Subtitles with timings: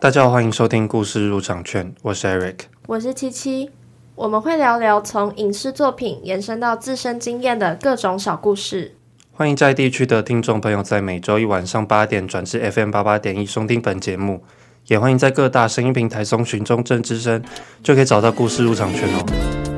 [0.00, 3.70] 大家好，欢迎收听故事入场券，我是 Eric，我是七七，
[4.14, 8.96] 我们会聊聊从影视作品延伸到自身经验的各种小故事。
[9.30, 14.42] 欢迎在地区的听众朋友在每周一晚上八点转至 FM 八八点一收听本节目，
[14.86, 17.44] 也欢迎在各大声音平台搜寻中正之声，
[17.82, 19.69] 就可以找到故事入场券哦。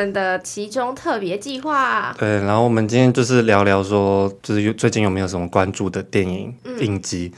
[0.00, 7.30] 们的其中特别计划，对，然后我们今天就是聊聊说，就是最近有没有什么关注的电影、嗯、影集，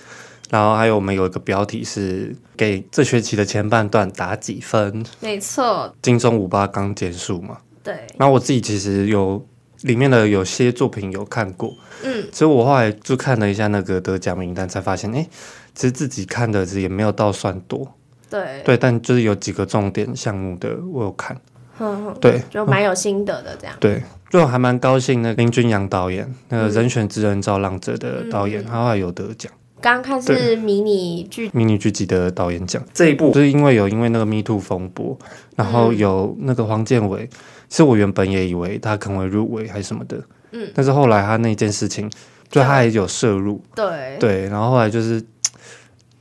[0.48, 5.04] 然后还有我们有一个标题是给这学期的前半段打几分？
[5.20, 7.94] 没错，金钟五八刚结束嘛，对。
[8.16, 9.44] 然后我自己其实有
[9.82, 11.74] 里面的有些作品有看过，
[12.04, 15.26] 嗯，所以我后来就看了一下那个得奖名单，才发现，哎，
[15.74, 17.92] 其实自己看的也没有到算多，
[18.30, 21.36] 对，对，但就是有几个重点项目的我有看。
[21.82, 23.74] 呵呵对，就蛮有心得的这样。
[23.80, 25.34] 对，就还蛮高兴的。
[25.34, 29.52] 林君阳导演，那个人选之人造浪者的导演，嗯、他还有得奖。
[29.80, 32.80] 刚刚看是迷你剧迷你剧集的导演奖。
[32.94, 35.18] 这一部就是因为有因为那个 Me Too 风波，
[35.56, 37.28] 然后有那个黄建伟，
[37.68, 40.18] 其实我原本也以为他可能会入围还是什么的，
[40.52, 42.08] 嗯，但是后来他那件事情，
[42.48, 45.20] 就他也有涉入，对对，然后后来就是。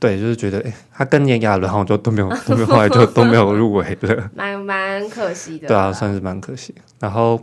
[0.02, 5.68] 对，就是觉得，哎，他跟炎亚纶好像就都没有，都没有后来就都没有入围了， 蛮蛮可惜的。
[5.68, 6.74] 对啊，算是蛮可惜。
[6.98, 7.40] 然后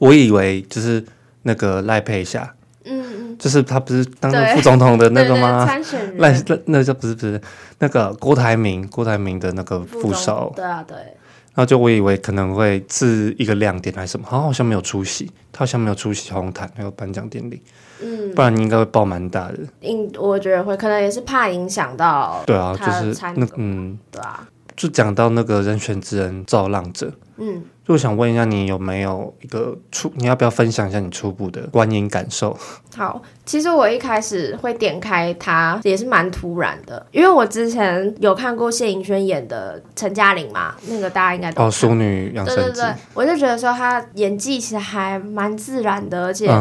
[0.00, 1.04] 我以为就是
[1.42, 2.52] 那个赖佩霞，
[2.84, 5.64] 嗯嗯，就是他不是当副总统的那个吗？
[5.64, 6.18] 参选。
[6.18, 7.40] 赖那那就不是不是
[7.78, 10.52] 那个郭台铭，郭台铭的那个副手。
[10.56, 10.96] 对啊，对。
[10.96, 17.62] 然后就我以为可能会是一个亮点还是什么，好像好像没有出席，他好像没有出席红毯那个颁奖典礼。
[18.00, 19.58] 嗯，不然你应该会爆蛮大的。
[19.80, 22.42] 应我觉得会，可能也是怕影响到。
[22.46, 24.46] 对啊，就是那嗯，对啊。
[24.76, 32.54] 就讲到那个人选之人造浪者，嗯，就我想问一下，你有没有一个初，你要不要分享一下你初步的观影感受？
[32.94, 46.54] 好，其实我一开始会点开它也是蛮突然的，因为我之前有看过谢盈萱演的陈嘉玲嘛，那个大家应该都哦，淑女养生记，对对对，我就觉得说她演技其实还蛮自然的，而且。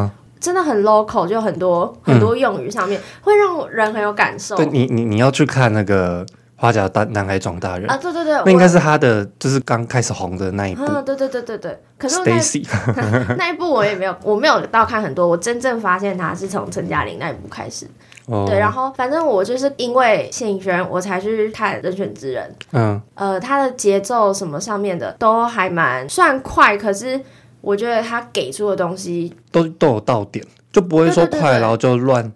[0.45, 4.55] 嗯真的很 local，就很多很多用语上面、嗯、会让人很有感受。
[4.55, 6.23] 对你，你你要去看那个
[6.55, 10.83] 《花甲大男孩装大人》啊，对对对，那应该是他的就是刚开始红的那一部。
[10.85, 11.79] 嗯，对对对对对。
[11.97, 12.63] 可是那 Stacy
[13.37, 15.27] 那一部我也没有，我没有到看很多。
[15.27, 17.87] 我真正发现他是从陈嘉玲那一部开始。
[18.27, 18.45] 哦。
[18.47, 22.55] 对，然后反正我就是因为谢颖轩，我才去看《人选之人》。
[22.73, 23.01] 嗯。
[23.15, 27.19] 呃，他的节奏什么上面的都还蛮算快，可是。
[27.65, 32.31] 我觉得他给出的东西都都有到点，就不会说快，然后就乱，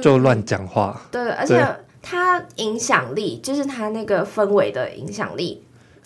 [0.00, 0.98] 就乱讲话。
[1.10, 1.62] 对，而且
[2.00, 5.62] 他影响力，就是他那个氛围的影响力，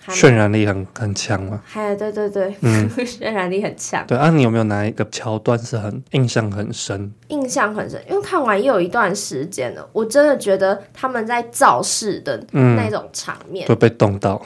[0.08, 1.62] 渲染力很很强嘛。
[1.64, 4.04] 还对对对，嗯， 渲染力很强。
[4.06, 7.12] 对啊，你有没有哪一个桥段是很印象很深？
[7.28, 14.44] 印象很深，因为看完也有一段时间了，我真的觉得他们在造势的那种场面，就被动到。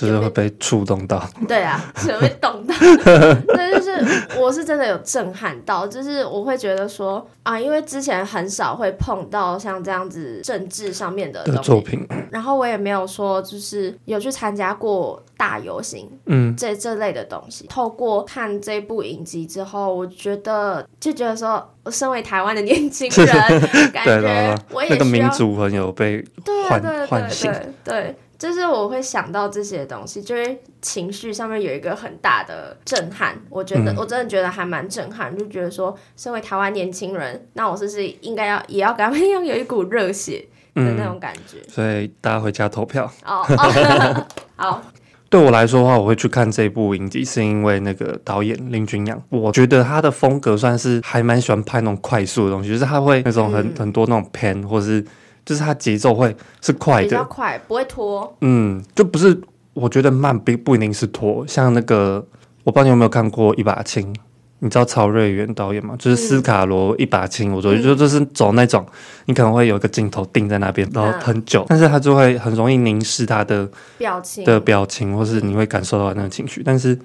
[0.00, 2.74] 就是会被触动到，对啊， 就会动到，
[3.54, 17.66] 对，就是我是真的有震撼到，就是我会觉得说啊，因为之前很少会碰到像这样子政治上面的，的作品，然后我也没有说就是有去参加过大游行，嗯，这这类的东西。
[17.66, 23.26] 透过看这部影集之后，我觉得就觉得说，我身为台湾的年轻人，
[23.92, 26.24] 感觉我也那个民族很有被
[26.68, 27.52] 唤唤醒，
[27.84, 28.14] 对。
[28.40, 33.38] 就是我会想到这些东西，就是情绪上面有一个很大的震撼。
[33.50, 40.42] 我觉得、嗯、我真的觉得还蛮震撼，就觉得说，身为台湾年轻人，那我是不是应该要也要跟他们一样有一股热血
[40.74, 41.58] 的那种感觉？
[41.58, 43.44] 嗯、所以大家回家投票哦。
[43.46, 44.82] 哦 好，
[45.28, 55.04] 对我来说的话，我会去看这部影集，是因为那个导演林君阳，我觉得他的风格算是还蛮喜欢拍那种快速的东西，就是他会那种很、嗯、很多那种 pan 或是。
[55.44, 58.36] 就是它节奏会是快的，比较快，不会拖。
[58.40, 59.40] 嗯，就不是，
[59.72, 61.46] 我觉得慢不不一定是拖。
[61.46, 62.24] 像那个，
[62.64, 64.12] 我不知道你有没有看过《一把青》，
[64.60, 65.96] 你知道曹瑞元导演吗？
[65.98, 68.84] 就是斯卡罗《一把青》，我觉得就就是走那种，
[69.24, 76.62] 你可能会有一个镜头定在那边，然后很久，但是他就会很容易凝视他的表情的表情，或是你会感受到那个情绪。
[76.62, 76.98] 但是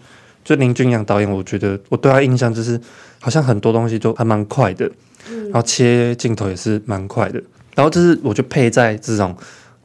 [0.43, 2.79] 就林俊阳导演，我觉得我对他印象就是，
[3.19, 4.85] 好像很多东西都还蛮快的，
[5.45, 7.41] 然后切镜头也是蛮快的。
[7.75, 9.35] 然后就是，我就配在这种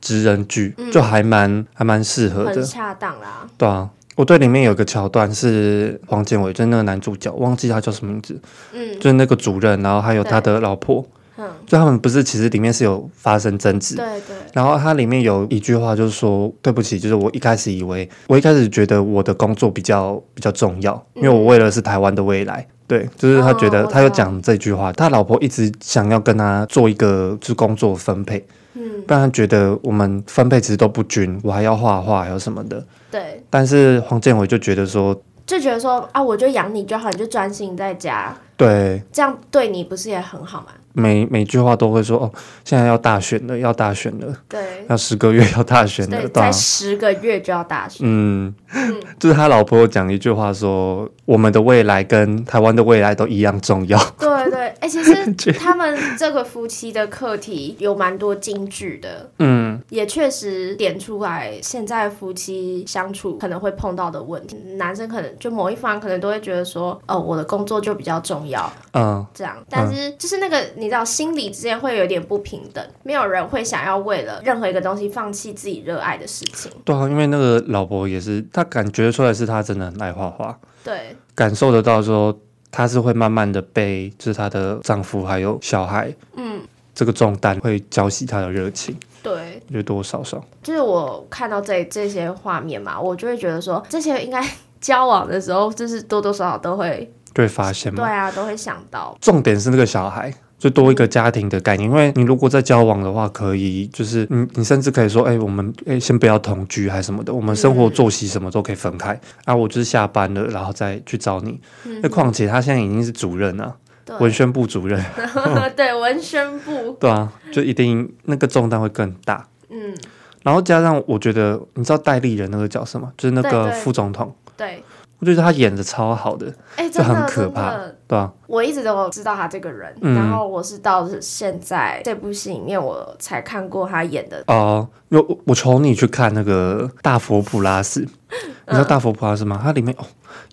[0.00, 3.46] 职人剧，嗯、就还蛮还蛮适合的，很恰当啦。
[3.58, 8.40] 对啊，我对里面有个桥段是黄建伟，就是那个男主角，忘记他叫什么名字，
[8.72, 11.04] 嗯，就是那个主任，然后还有他的老婆，
[11.36, 14.36] 嗯，就他们不是其实里面是有发生争执，对对。
[14.52, 22.66] 然后它里面有一句话就是说，对不起，就是我一开始以为，我一开始觉得我的工作比较比较重要，因为我为了是台湾的未来。
[22.90, 28.44] 嗯对，就是他觉得他有讲这句话，他老婆一直想要跟他做一个就是工作分配，
[28.74, 33.42] 嗯，不然他觉得我们分配其实都不均，我还要画画还有什么的，对。
[33.48, 35.14] 但是黄建伟就觉得说，
[35.46, 40.66] 就觉得说啊，我就养你就好，你就专心在家，对，这样对你不是也很好吗？
[40.92, 42.32] 每每句话都会说哦，
[42.64, 48.00] 现在要大选了，要大选了，对，要十个月 要大选了，对，再十个月就要大选。
[48.02, 53.96] 嗯，嗯，就是他老婆讲一句话说，我们的未来跟台湾的未来都一样重要。
[54.18, 55.14] 对对，哎、欸，其实
[55.54, 64.56] 他们这个夫妻的课题有蛮多金句的，嗯，也确实点出来现在夫妻相处可能会碰到的问题。
[64.76, 70.60] 男生可能就某一方可能都会觉得说，哦，我的工作就比较重要，嗯，这样，但是就是那个。
[70.80, 76.72] 你知道，心理之间会有点不平等，没有人会想要为了任何一个东西放弃自己热爱的事情。
[76.84, 82.36] 对啊，因为那个老婆也是，她感觉出来是她真的很爱画画，对，感受得到说
[82.70, 86.62] 她是会慢慢的被，就是她的丈夫还有小孩，嗯，
[86.94, 88.96] 这个重担会浇熄她的热情。
[89.22, 94.42] 对，就多多少少，就是我看到这这些画面嘛，我就会觉得说，这些应该
[94.80, 99.14] 交往的时候，就是多多少少都会，对发现嘛，对啊，都会想到。
[99.20, 100.32] 重点是那个小孩。
[100.60, 109.56] 就多一个家庭的概念，因为你如果在交往的话，可以就是你你甚至可以说，哎、欸，我们哎、欸、先不要同居还是什么的，我们生活作息什么都可以分开、嗯、啊。
[109.56, 111.58] 我就是下班了，然后再去找你。
[112.02, 113.74] 那、嗯、况且他现在已经是主任了，
[114.18, 115.02] 文宣部主任。
[115.74, 116.94] 对，文宣部。
[117.00, 119.48] 对啊，就一定那个重担会更大。
[119.70, 119.94] 嗯。
[120.42, 123.10] 然后加上我觉得，你知道代理人那个角色吗？
[123.16, 124.36] 就是那个副总统。
[124.58, 124.68] 对。
[124.76, 124.82] 对
[125.20, 126.46] 我觉得他演的超好的，
[126.76, 127.76] 哎、欸，这很可怕，
[128.08, 128.32] 对啊。
[128.46, 134.42] 我一直都知道他这个人，嗯、然后我是到现在这部戏里面我才看过他演的。
[134.46, 138.00] 哦、呃，我我求你去看那个大佛普拉斯，
[138.66, 139.60] 你知道大佛普拉斯吗？
[139.62, 140.04] 他里面哦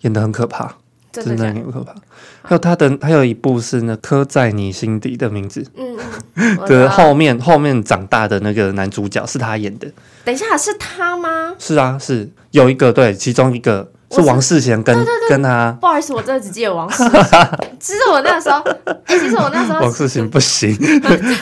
[0.02, 0.76] 演的很可怕，
[1.10, 1.94] 真的很可怕。
[2.42, 5.96] 还有他的还有一部是那刻在你心底的名字，嗯，
[6.68, 9.90] 的后面后面长大的那个男主角是他演的。
[10.26, 11.54] 等一下，是他吗？
[11.58, 13.90] 是啊，是有一个对，其中一个。
[14.10, 14.96] 是王世贤跟
[15.28, 17.10] 跟他，不好意思，我真的只记得王世贤。
[17.78, 18.64] 其实我那个时候，
[19.06, 20.76] 其实我那时候王世贤不行。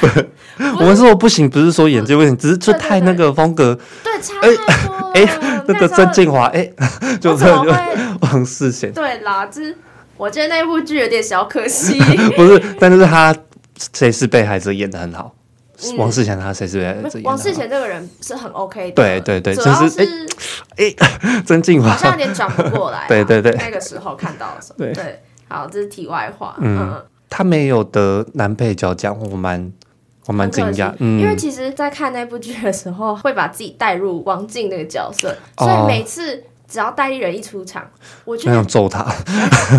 [0.78, 3.78] 我们说我不行，不是说演技不行，只是就太那个风格。
[4.02, 5.12] 对，差太多了。
[5.14, 7.72] 哎、那个曾敬华，哎、欸，就这就
[8.20, 8.92] 王世贤。
[8.92, 9.76] 对啦，就是
[10.16, 12.00] 我觉得那部剧有点小可惜。
[12.34, 13.34] 不是，但是他
[13.92, 15.32] 谁是被害者演的很好。
[15.98, 17.20] 王世贤他谁是？
[17.22, 18.94] 王世贤这个人是很 OK 的。
[18.94, 20.26] 对对对，主要是
[20.76, 20.94] 哎，
[21.46, 23.06] 曾敬驊好像有点转不过来。
[23.08, 26.56] 对对对，那个时候看到的时候，对对，好，这是题外话。
[26.60, 29.72] 嗯，他没有得男配角奖，我蛮
[30.26, 30.92] 我蛮惊讶。
[30.98, 37.88] 嗯，因为其实，在看那部剧的时候，会把自己带入王静那个角色，所以每次只要代理人一出场，
[38.24, 39.04] 我就很想揍他，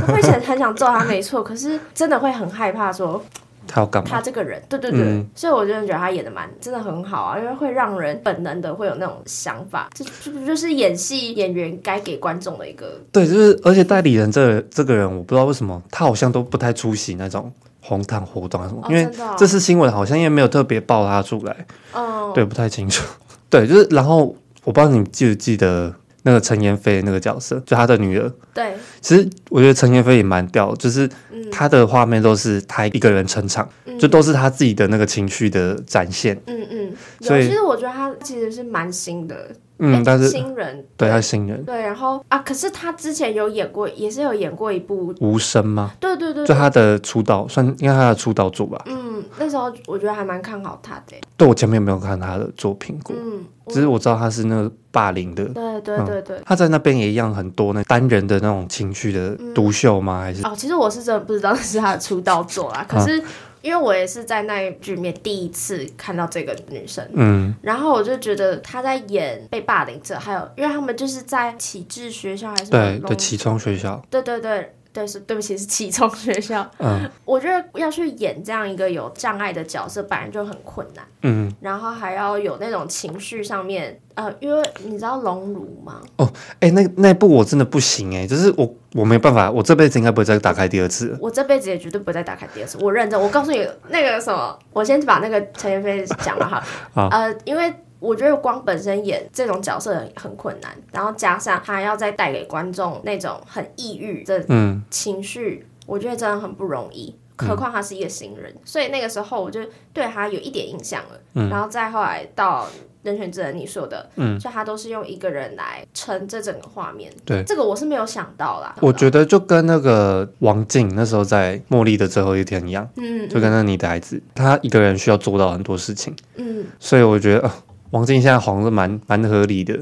[0.08, 1.44] 会很很想揍他，没错。
[1.44, 3.24] 可是真的会很害怕说。
[3.68, 4.10] 他要干嘛？
[4.10, 13.00] 他这个人，对对对，嗯、所以我真的觉得他演的蛮真的很好啊，因为会让人本能的会有那种想法，这这不就是演戏演员该给观众的一个？
[13.12, 23.04] 对，就是而且代理人这个、这个人，我不知道为什么他好像都不太出席那种红毯活动什么，哦、因为这次新闻好像也没有特别爆他出来，哦，对，不太清楚。
[23.50, 25.94] 对，就是然后我不知道你记不记得。
[26.28, 28.30] 那个陈妍霏那个角色，就她的女儿。
[28.54, 31.10] 对，其实我觉得陈妍霏也蛮屌，就是
[31.50, 36.38] 她的画面都是她一个人撑场，嗯、就都是她自己的那个情绪的展现。
[36.48, 36.92] 嗯嗯，
[37.22, 39.56] 所以其实我觉得她其实是蛮新的。
[39.80, 45.92] 嗯，但是新人，对，他是新人，对，然后啊，可是他之前有演过，也是有演过一部《无声》吗？
[46.00, 48.81] 对对对，就他的出道，算应该他的出道作吧。
[48.88, 51.16] 嗯，那时候我觉得还蛮看好他的。
[51.36, 55.46] 对，我前面没有看他的作品过，嗯，只是我知道他是那个霸凌的。
[55.46, 60.22] 对对对对，他在那边也一样很多那单人的那种情绪的独秀吗？
[60.22, 63.24] 还是哦，其实我是真的不知道那是他的出道作啦，可是。
[63.61, 83.99] 因为我也是在那一剧里面第一次看到这个女生，嗯，然后我就觉得她在演被霸凌者，还有因为他们就是在启智学校还是对对启聪学校，对对对对是对不起是启聪学校，嗯，我觉得要去演这样一个有障碍的角色，本来就很困难，嗯，然后还要有那种情绪上面。
[84.16, 86.01] 呃，因为你知道龙如吗？
[86.16, 91.16] 哦，哎、欸，那那部我真的不行哎，就是我我没办法，我这辈子应该不会再打开第二次。
[91.21, 93.21] 我这辈子也绝对不会再打开第二次，我认真。
[93.21, 96.63] 我告诉你，那个什么，我先把那个陈妍霏讲了哈。
[96.95, 104.45] 好呃，因为我觉得光本身演这种角色很困难，然后加上他要再带给观众那种很抑郁的
[104.89, 107.16] 情绪，我觉得真的很不容易。
[107.37, 109.61] 何况他是一个新人，嗯、所以那个时候我就
[109.94, 111.19] 对他有一点印象了。
[111.35, 112.68] 嗯、然后再后来到
[113.04, 117.13] 人选之人，你说的，嗯，就他都是用一个人来撑这整个画面。
[117.23, 118.75] 对，这个我是没有想到啦。
[118.81, 127.54] 我觉得就跟那个王静那时候在茉莉的最后一天一样，嗯，就跟那你的孩子，他一个人需要做到很多事情，嗯，所以我觉得，呃、
[127.92, 129.78] 王静现在红是蛮蛮合理的，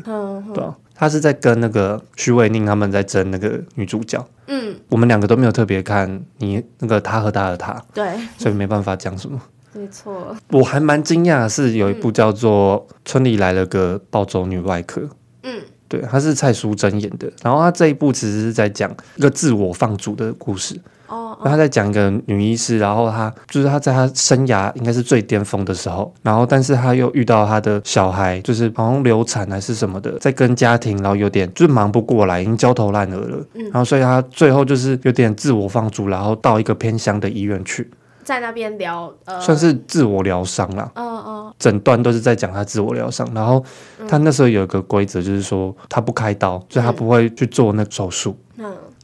[0.53, 0.75] 对啊。
[0.97, 9.37] 他是在跟那个许玮宁他们在争那个女主角，嗯，我们两个都没有特别看你那个他和他的他，对，所以没办法讲什么。
[9.73, 15.01] 没错，我还蛮惊讶的是有一部叫做《村里来了个暴走女外科》，
[15.43, 20.79] 嗯，对，她是蔡淑珍演的，然后她这一部其实是在讲一个自我放逐的故事。
[21.07, 33.37] 哦，他在讲一个女医师，然后她就是她在她生涯应该是最巅峰的时候，然后但是她又遇到她的小孩，就是好像流产还是什么的，在跟家庭，然后有点就是忙不过来，已经焦头烂额了。
[33.53, 37.89] 嗯，然后所以她最后就是有点自我放逐，然后到一个偏乡的医院去，
[38.23, 40.91] 在那边疗，呃，算是自我疗伤啦。
[40.95, 43.63] 嗯嗯，整段都是在讲她自我疗伤，然后
[44.07, 48.35] 她那时候有一个规则，就是说她不开刀，所以她不会去做那手术。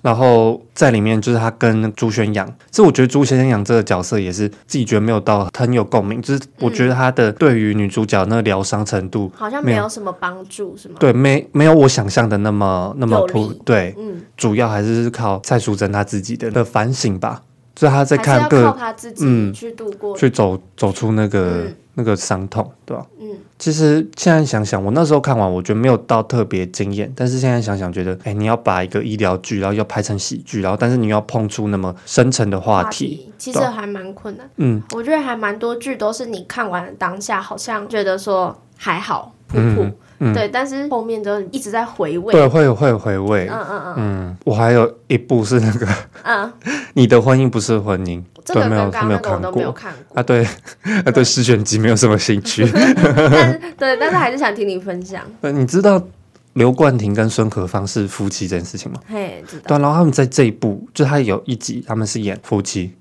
[0.02, 0.12] 嗯。
[0.12, 10.96] 然后在里面就是他跟朱宣阳，其实我觉得朱宣阳这个角色也是自己觉得没有到很有共鸣，就是我觉得他的对于女主角那个疗伤程度好像没有什么帮助，是吗？
[11.00, 17.42] 对，没没有我想象的那么那么突，对，嗯，主要还是靠蔡淑珍她自己的的反省吧，
[17.76, 21.68] 就是他在看各，靠他自己去度过，去走走出那个。
[21.94, 23.06] 那个伤痛，对吧？
[23.20, 23.28] 嗯，
[23.60, 27.12] 其实现在想想，我那时候看完，我觉得没有到特别惊艳。
[27.14, 34.50] 但是现在想想，觉得，哎，你要把一个医疗剧，然后要拍成喜剧，然后但是你要碰触那么深沉的话题，其实还蛮困难。
[34.56, 39.84] 嗯，我觉得还蛮多剧都是你看完了当下，好像觉得说还好，普普。
[39.84, 42.32] 嗯嗯、对，但是后面就一直在回味。
[42.32, 43.48] 对，会会回味。
[43.50, 43.94] 嗯嗯嗯。
[43.98, 45.88] 嗯，我还有一部是那个，
[46.24, 46.54] 嗯，
[46.94, 48.22] 你的婚姻不是婚姻。
[48.46, 49.52] 这个，没有，没有看过。
[49.52, 50.46] 没有看过啊，对，
[51.04, 52.66] 啊对，诗选集没有什么兴趣。
[52.72, 55.24] 但对，但是还是想听你分享。
[55.42, 56.02] 你知道
[56.54, 59.00] 刘冠廷跟孙可芳是夫妻这件事情吗？
[59.08, 59.64] 嘿，知道。
[59.68, 62.94] 对，然后他们在这一部，就他有一集，他们是演夫妻。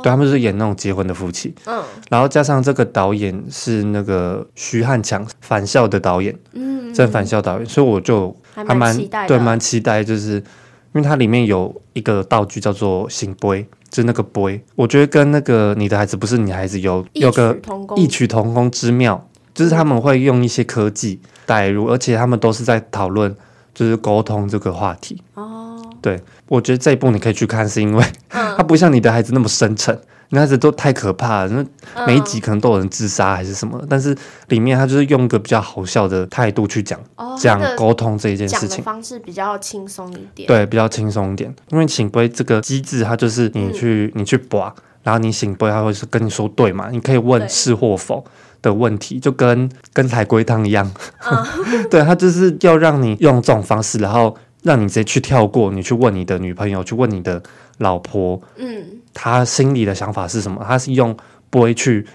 [0.00, 17.56] 哦，对，他们是演那种结婚的夫妻，嗯，然后加上这个导演是那个徐汉强返校的导演，嗯，正返校导演，所以我就还蛮期待，对，蛮期待，就是因为它里面有一个道具叫做醒杯，就是那个杯，我觉得跟那个你的孩子不是你孩子有有个
[17.96, 23.34] 异曲同工之妙，就是他们会用一些科技带入，而且他们都是在讨论
[23.74, 25.69] 就是沟通这个话题，哦，
[26.00, 26.20] 对。
[26.48, 29.96] 我觉得这一部你可以去看，是因为 它不像你的孩子那么深沉，
[30.30, 34.16] 你的孩子都太可怕了，那每一集可能都有人自杀还是什么，但是
[34.48, 36.98] 里面他就是用一个比较好笑的态度去讲
[37.38, 41.54] 讲沟通这一件事情，方式比较轻松一点，对，比较轻松一点。
[41.68, 48.24] 因为圣杯这个机制，它就是你去你去拔，然后你醒杯，他会是跟你说对嘛，你可以问是或否
[48.60, 50.90] 的问题，就跟跟海龟汤一样，
[51.88, 54.36] 对，他就是要让你用这种方式，然后。
[54.62, 57.42] 让你直接去跳过，你去问你的女朋友，去问你的
[57.78, 60.64] 老婆，嗯，她心里的想法是什么？
[60.66, 61.16] 她是用
[61.48, 62.06] 杯去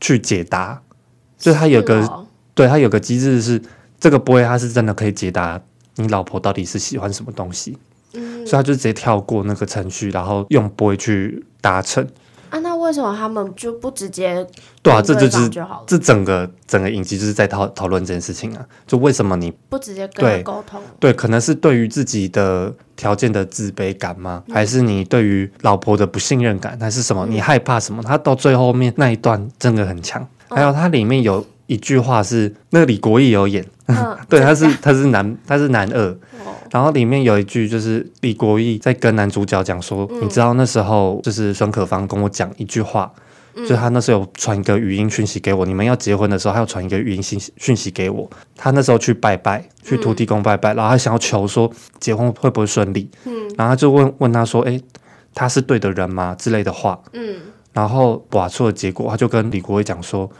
[0.00, 0.82] 去解答，
[1.38, 3.62] 就她有个，哦、对，她有个机制是
[4.00, 5.60] 这个杯，她是真的可以解答
[5.96, 7.78] 你老婆到底是喜欢什么东西，
[8.14, 12.06] 嗯，所以她就直接跳过那个程序，然后用杯去达成。
[12.82, 14.46] 为什么他们就不直接
[14.82, 15.00] 对啊？
[15.00, 15.48] 这就是
[15.86, 18.66] 这整个整个影集就是在讨讨论这件事情啊。
[18.86, 20.80] 就为什么你不直接跟他沟通？
[20.98, 24.42] 对，可能是对于自己的条件的自卑感吗？
[24.48, 26.76] 嗯、还是你对于老婆的不信任感？
[26.80, 27.24] 还是什么？
[27.26, 28.02] 你害怕什么？
[28.02, 30.20] 他到最后面那一段真的很强。
[30.48, 36.16] 嗯、还有它里面有一句话是那个李国义有演，嗯、 对，他是他是男他是男二。
[36.70, 43.12] 然后里面有一句，就是李国毅在跟男主角讲说：“嗯、你知道那时候就是孙可芳跟我讲一句话，
[43.54, 48.26] 嗯、就他那时候有传一个语音讯息给我，你们要结婚的时候，他要传一个语音信讯息给我。
[48.56, 51.70] 他那时候去拜拜，去土地公拜拜，嗯、然后他想要求说
[52.00, 53.10] 结婚会不会顺利？
[53.26, 54.80] 嗯，然后他就问问他说：‘哎，
[55.34, 56.98] 他是对的人吗？’之类的话。
[57.12, 57.36] 嗯，
[57.74, 60.30] 然后拔出了结果，他就跟李国毅讲说：‘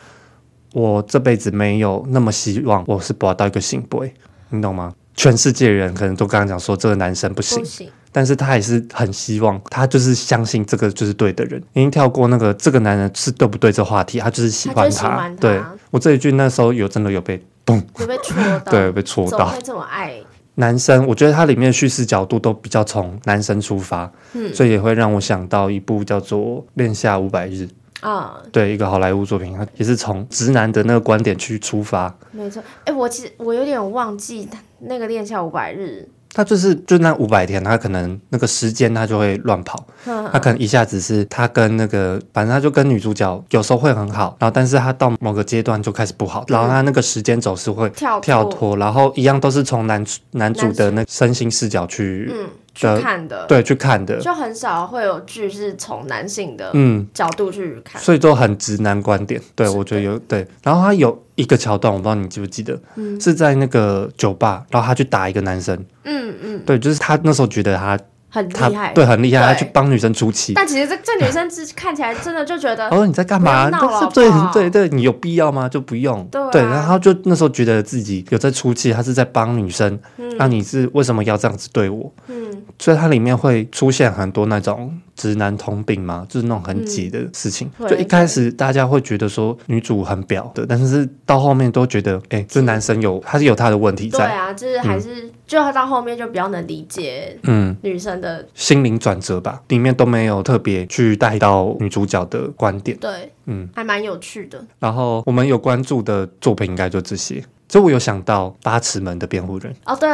[0.73, 4.13] 我这辈子没有那么希望我是博到一个圣杯，
[4.51, 11.63] 你懂吗？’全世界人可能都刚刚讲说这个男生不行，不行，但是他还是很希望，他就是相信这个就是对的人。
[11.75, 14.91] 已经跳过那个这个男人是对不对这话题，他就是喜欢他。
[14.91, 15.61] 喜欢他对，
[15.91, 19.39] 我这一句那时候有真的有被嘣，有被戳到，对，被戳到。
[19.39, 20.15] 怎么会这么爱
[20.55, 21.07] 男生？
[21.07, 26.41] 我觉得他里面叙事角度都比较从男生出发，嗯，所以也会让我想到一部叫做
[26.75, 27.65] 《恋夏五百日》。
[28.03, 32.15] 啊，uh, 对，一个好莱坞作品，它也是从直男的那个观点去出发。
[32.31, 34.49] 没错，哎，我其实我有点忘记
[34.81, 59.41] 那个《恋夏五百日》他就是就那五百天，他可能那个时间他就会乱跑，他可能一下子是他跟那个，反正他就跟女主角有时候会很好，然后但是他到某个阶段就开始不好，然后他那个时间走是会跳跳脱，然后一样都是从男男主的那身心视角去嗯去看的，对，去看的，就很少会有剧是从男性的嗯角度去看，所以都很直男观点。
[59.55, 67.99] 对，我觉得有对，然后他有一个桥段，我不知道你记不记得，嗯是在那个酒吧，然后他去打一个男生，嗯嗯，对，就是他那时候觉得他。
[68.35, 70.55] 很厉害，对，很厉害，他去帮女生出气。
[70.55, 73.71] 但其实这这女生只看起来真的就觉得， 哦，你在干嘛？
[74.15, 75.69] 对对对，你有必要吗？
[75.69, 76.27] 就不用。
[76.29, 80.01] 对啊对，然后就那时候觉得自己有在出气，他是在帮女生。
[80.39, 82.11] 那你是为什么要这样子对我？
[82.29, 82.42] 嗯，
[82.83, 87.71] 所以它里面会出现很多那种直男通病嘛，就是那种很挤的事情。
[87.79, 94.27] 嗯就一开始大家会觉得说女主很婊的，但是到后面都觉得，哎，这男生有他是有他的问题在。
[94.27, 102.97] 对啊，就是还是、嗯、就到后面就比较能理解，嗯，女生的心灵转折吧，里面都没有特别去带到女主角的观点。
[102.99, 104.65] 对，嗯，还蛮有趣的。
[104.81, 107.41] 然后我们有关注的作品应该就这些。
[107.73, 110.07] 所以我有想到《八尺门的辩护人》哦，对，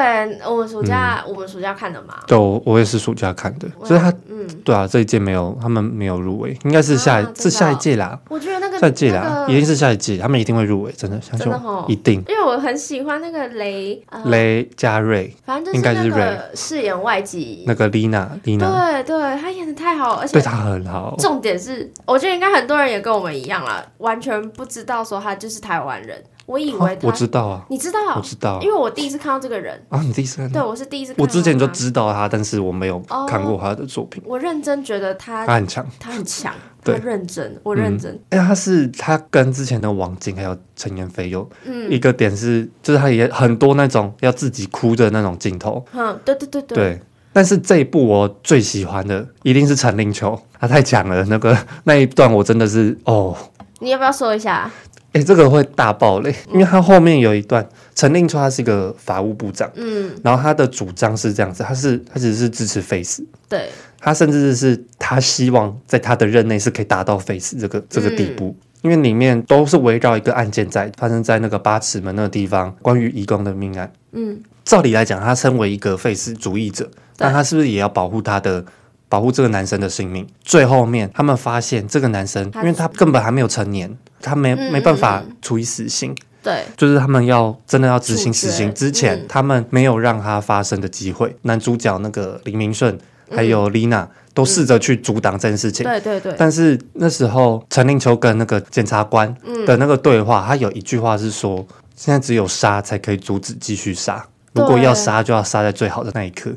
[0.48, 2.14] 我们暑假、嗯、我们暑假看的嘛。
[2.24, 8.16] 对，我也是暑假看的，所以他，嗯，对啊，这一届没有，他们没有入围，应该是下、啊、是下一届啦。
[8.28, 12.22] 我觉得那个下一届啦，那个、一定是下一届，他们一定会入围，真的，相信我，一定。
[12.28, 21.16] 因为我很喜欢那个雷、呃、雷佳瑞，反正就是那个饰演外籍那个丽娜，丽娜，对对，他演的太好，而且对他很好。
[21.18, 26.22] 重点是，我觉得应该很多人也跟我们一样啦，完全不知道说他就是台湾人。
[26.48, 29.78] 我以为他，我知道啊，你知道，我知道，因为我第一次看到这个人。
[29.90, 34.22] 啊，你第一次看，对，我是第一次看到，我之前就知道他，但是我没有看过他的作品。
[34.24, 38.18] 我认真觉得他，他很强，他很强， 他认真，我认真。
[38.30, 41.46] 哎，他是他跟之前的王晶还有陈妍霏有
[41.90, 45.84] 一个点是，就是他也很多那种要自己哭的那种镜头。
[45.92, 46.76] 嗯，对对对对。
[46.76, 47.00] 对，
[47.34, 53.36] 但是这一部我最喜欢的一定是陈令秋，他太强了，那个那一段我真的是哦。
[53.80, 54.68] 你要不要说一下？
[55.12, 78.62] 哎、欸，这个会大爆雷，因为他后面有一段，陈令川他是一个法务部长，嗯，然后他的主张是这样子，他是他只是支持 Face，，对，他甚至是他希望在他的任内是可以达到 Face 这个这个地步，嗯、因为里面都是围绕一个案件在发生在那个八尺门那个地方，关于移工的命案，嗯，照理来讲，他身为一个废死主义者，但他是不是也要保护他的？
[79.08, 80.26] 保护这个男生的性命。
[80.42, 86.14] 最后面，他们发现这个男生，因为他根本还没有成年，他没没办法处以死刑。
[86.40, 91.36] 对，就是他们要真的要执行死刑之前，他们没有让他发生的机会。
[91.42, 92.96] 男主角那个林明顺
[93.30, 95.84] 还有丽娜都试着去阻挡这件事情。
[95.84, 96.34] 对对对。
[96.38, 99.34] 但是那时候陈令秋跟那个检察官
[99.66, 101.66] 的那个对话，他有一句话是说：
[101.96, 106.52] 现在只有杀才可以阻止继续杀，如果要杀，就要杀在最好的那一刻。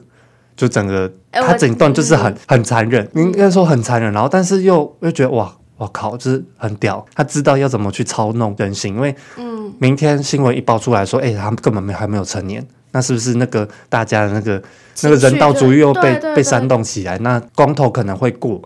[0.56, 14.62] 就整个他整段就是很很残忍，应该说很残忍，然后但是又又觉得哇，我靠，就是很屌，他知道要怎么去操弄人心，因为嗯，明天新闻一爆出来说，哎，他们根本没还没有成年，那是不是那个大家的那个
[15.02, 17.18] 那个人道主义又被被煽动起来？
[17.20, 18.62] 那光头可能会过，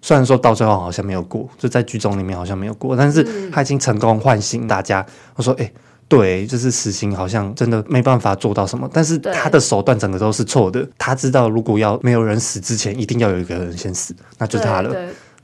[0.00, 5.04] 虽然说到最后好像没有过，就在剧中里面好像没有过，但是他已经成功唤醒大家。
[5.34, 5.72] 我说，哎。
[6.14, 8.86] 对，就是死刑，好像真的没办法做到什么。
[8.92, 10.86] 但是他的手段整个都是错的。
[10.98, 14.94] 他知道，如果要没有人死之前，一定要有一个人先死，那就是他了。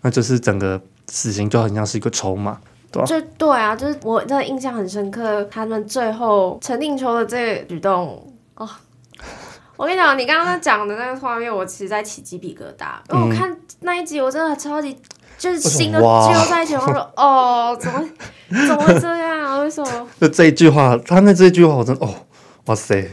[0.03, 2.61] 那就是整个死刑就很像是一个筹码，
[2.93, 3.07] 对吧？
[3.07, 8.69] 就对啊，就是我真的印象很深刻，他们最后陈定秋的这个举动哦。
[9.79, 12.99] 我跟你讲，你刚刚讲的那个画面，我其实在起鸡皮疙瘩。
[13.11, 14.95] 因为我看那一集，我真的超级。
[15.39, 18.05] 就是心都揪在一起，我说 哦，怎么
[18.51, 19.63] 怎么会这样？
[19.63, 20.09] 为什么？
[20.21, 22.13] 就这一句话，他那这一句话，我真的哦，
[22.67, 23.09] 哇塞，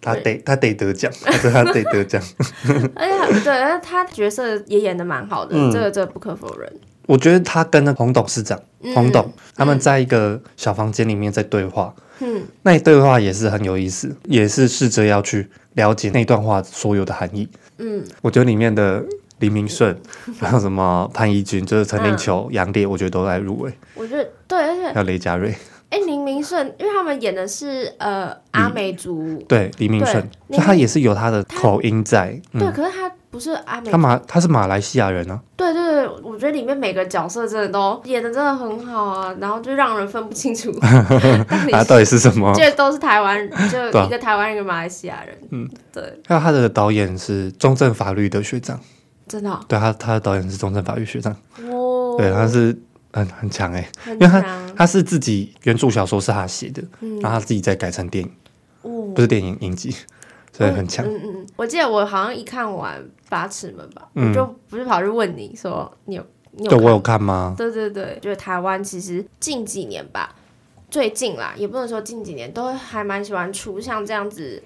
[0.00, 2.20] 他得他得得奖，他得得奖。
[2.96, 6.72] 而且对，而且他角色也演的蛮好的，嗯、这个这个不可否认。
[7.06, 17.48] 我觉得他跟那洪董事长、嗯、洪董他们在一个小房间里面在对话，嗯，那一对话也是很有意思，也是试着要去了解那段话所有的含义。
[17.78, 19.04] 嗯，我觉得里面的。
[19.40, 19.94] 黎明顺，
[20.38, 23.72] 还有什么潘怡君，就是陈令秋、杨烈，我觉得都在入围。
[23.94, 25.54] 我觉得对，而且还有雷佳瑞。
[25.90, 32.40] 哎，黎明顺，因为他们演的是呃阿美族，对，黎明顺，就他也是有他的口音在。
[32.52, 35.40] 对，可是他不是阿美，他马他是马来西亚人啊。
[35.56, 40.70] 对对对，我觉得里面每个角色真的都演的真的很好啊，然后就让人分不清楚
[41.68, 45.36] 他到底是什么，这 都是台湾，就一个台湾人，一个马来西亚人。
[45.50, 46.04] 嗯，对。
[46.28, 48.78] 还有他的导演是中正法律的学长。
[49.30, 51.32] 真的、哦，对他，他的导演是中正法律学长，
[51.70, 52.76] 哦，对，他是
[53.12, 58.30] 很很强哎，因为他他是自己原著小说是他写的，嗯、然后他自己再改成电影，
[58.82, 59.94] 哦，不是电影影集，
[60.52, 61.06] 所以很强。
[61.06, 67.54] 嗯嗯，我记得我好像一看完《八尺门》吧，嗯、我就不是跑去问你说你有你有对我有看吗？
[67.56, 70.34] 对对对，就是台湾其实近几年吧，
[70.90, 74.60] 最近啦，也不能说近几年，都还蛮喜欢出像这样子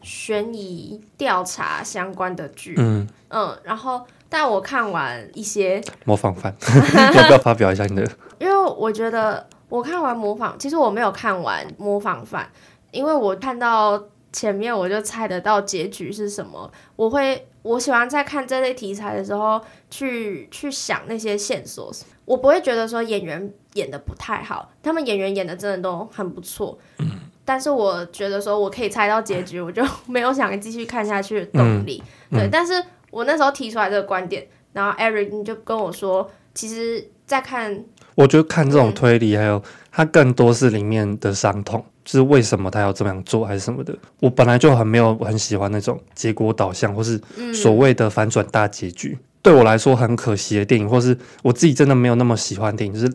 [0.00, 2.74] 悬疑调查相关的剧。
[2.78, 6.54] 嗯嗯，然后但我看完一些模仿犯，
[7.14, 8.10] 要不要发表一下你的？
[8.38, 12.50] 因为我觉得我看完模仿，其实我没有看完模仿犯，
[12.90, 14.02] 因为我看到。
[14.32, 16.70] 前面我就猜得到结局是什么。
[16.94, 19.58] 我会，我喜欢在看这类题材的时候
[19.88, 21.90] 去去想那些线索。
[22.26, 26.78] 我不会觉得说演员演的不太好，他们演员演的真的都很不错。
[26.98, 27.12] 嗯。
[27.46, 32.02] 但是我觉得说我可以猜到结局，我就没有想继续看下去的动力。
[32.28, 32.40] 嗯。
[32.40, 32.48] 对。
[32.52, 32.84] 但是
[33.16, 37.82] 我那时候提出来这个观点，然后 Eric 就跟我说，其实在看，
[38.14, 41.82] 我觉得看这种推理，还有它更多是里面的伤痛。
[42.04, 43.92] 就是为什么他要这么样做，还是什么的？
[44.20, 47.20] 我本来就很没有很喜欢那种结果导向，或是
[47.52, 49.18] 所谓的反转大结局。
[49.18, 53.12] 嗯、对我来说很可惜的电影，或是我自己真的没有那么喜欢电影，就是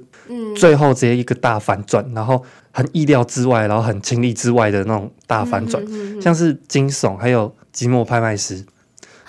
[0.58, 8.58] 最后直接一个大反转，然后很意料之外，然后很情理之外的那种大反转，嗯、像是惊悚，还有《寂寞拍卖师》。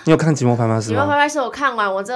[0.05, 1.01] 你有看《寂寞拍卖师》吗？
[1.03, 2.13] 《寂寞拍卖师》我看完，我这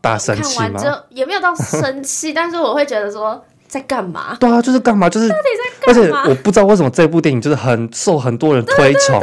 [0.00, 0.66] 大生气吗？
[0.66, 3.44] 看完之后也没有到生气， 但是我会觉得说。
[3.68, 4.36] 在干嘛？
[4.38, 5.08] 对啊，就是干嘛？
[5.08, 6.20] 就是，到底在干嘛？
[6.20, 9.18] 而且我不知道为什么这部电影就是很受很多人推崇，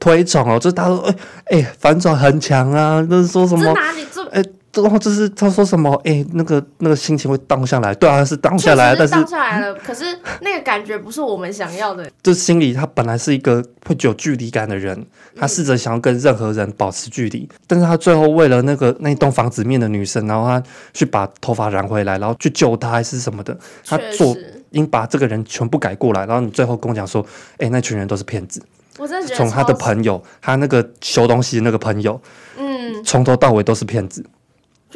[0.00, 3.70] 推崇哦，就是大家说，哎、欸、哎、欸，反转很强啊，就是说什么？
[3.74, 4.24] 哪里这？
[4.30, 4.52] 哎、欸。
[4.74, 10.04] 然后就是他说什么，哎、欸，那个那个心情会荡下来，对啊，是荡下来，但是荡下来了，可是
[10.40, 12.10] 那个感觉不是我们想要的。
[12.22, 15.04] 就是心里他本来是一个会有距离感的人，
[15.36, 20.62] 他试着想要跟任何人保持距离，嗯、但是他最后为了那个那栋房子面的女生，然后他
[20.94, 23.54] 去把头发染回来，然后去救她还是什么的，
[23.84, 24.34] 他做
[24.70, 27.22] 应把这个人全部改过来，然后你最后跟我讲说，
[27.54, 28.62] 哎、欸，那群人都是骗子。
[28.98, 32.20] 我真的觉得从他的朋友，他那个修东西的那个朋友，
[32.58, 34.24] 嗯，从头到尾都是骗子。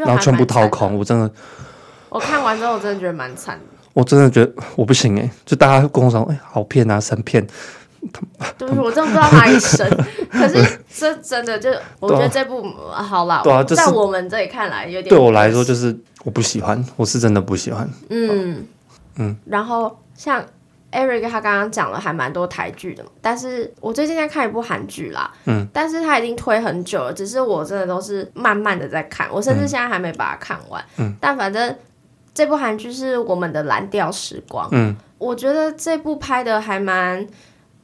[0.04, 1.30] 然后全部掏空，我真的，
[2.08, 3.64] 我看完之后我真的觉得蛮惨的。
[3.92, 7.46] 我真的觉得我不行哎、欸，就大家跟我说，哎、欸，好骗啊，神骗。
[8.58, 15.08] 对，我真的不知道哪里神， 可是这真的就，我觉得这部、啊、好啦，对啊，就是、在我们这里看来有点。
[15.08, 17.88] 对我来说就是我不喜欢，我是真的不喜欢。
[18.10, 18.64] 嗯
[19.16, 20.44] 嗯，然后像。
[20.92, 31.76] Eric 他刚刚讲了还蛮多台剧的，但是我最近在看一部韩剧啦，嗯，但是他已经推很久了，只是我真的都是慢慢的在看，我甚至现在还没把它看完，嗯，但反正
[32.32, 37.26] 这部韩剧是我们的蓝调时光，嗯，我觉得这部拍的还蛮，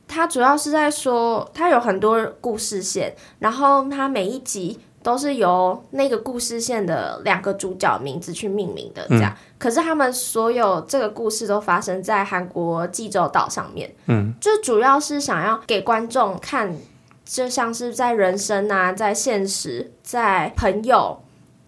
[0.06, 4.78] 它主要是在说它有很多故事线，然后它每一集。
[5.02, 9.32] 都是由那个故事线的两个主角名字去命名的，这样。
[9.32, 16.76] 嗯、可是他们所有这个故事都发生在韩国济州岛上面，嗯，就主要是想要给观众看，
[17.24, 21.20] 就像是在人生啊，在现实，在朋友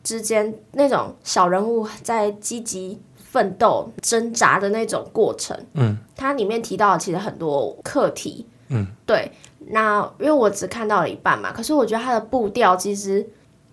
[0.02, 5.58] 之间那种小人物在积极奋斗、挣扎的那种过程。
[5.74, 8.46] 嗯，它里面提到的其实很多课题。
[8.68, 9.30] 嗯，对。
[9.68, 13.26] 那因为我只看到了一半嘛，可是我觉得它的步调其实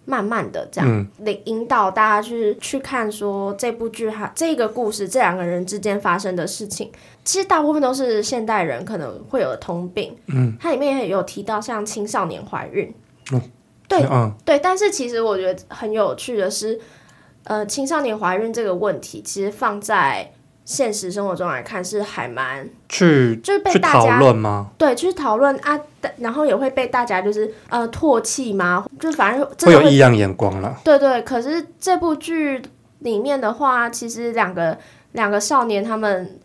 [0.05, 6.91] 慢慢的这样，得、嗯、引导大家去去看说这部剧哈，这个故事这两个人之间发生的事情，
[7.23, 10.15] 其实大部分都是现代人可能会有的通病。
[10.27, 12.93] 嗯，它里面也有提到像青少年怀孕，
[13.31, 13.41] 嗯，
[13.87, 16.79] 对，嗯、对，但是其实我觉得很有趣的是，
[17.43, 20.31] 呃，青少年怀孕这个问题其实放在。
[20.63, 24.69] 现实生活中来看是还蛮去就是被大家讨论吗？
[24.77, 25.77] 对，去讨论啊，
[26.17, 28.85] 然后也会被大家就是呃唾弃吗？
[28.99, 30.77] 就反正会有异样眼光了。
[30.83, 32.61] 对对，可是这部剧
[32.99, 34.77] 里面的话，其实两个
[35.13, 36.39] 两个少年他们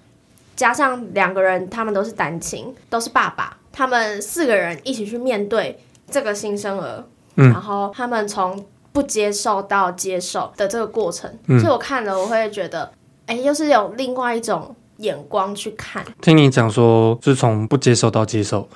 [0.56, 5.78] 加上两个人，他们都是单亲，都是爸爸，他们四个人一起去面对
[6.10, 7.04] 这个新生儿，
[7.36, 12.90] 嗯，然后他们从不接受到接受的这个过程，嗯，所以我看了我会觉得。
[13.26, 16.04] 哎，又是有另外一种眼光去看。
[16.20, 18.68] 听你讲说，就是从不接受到接受，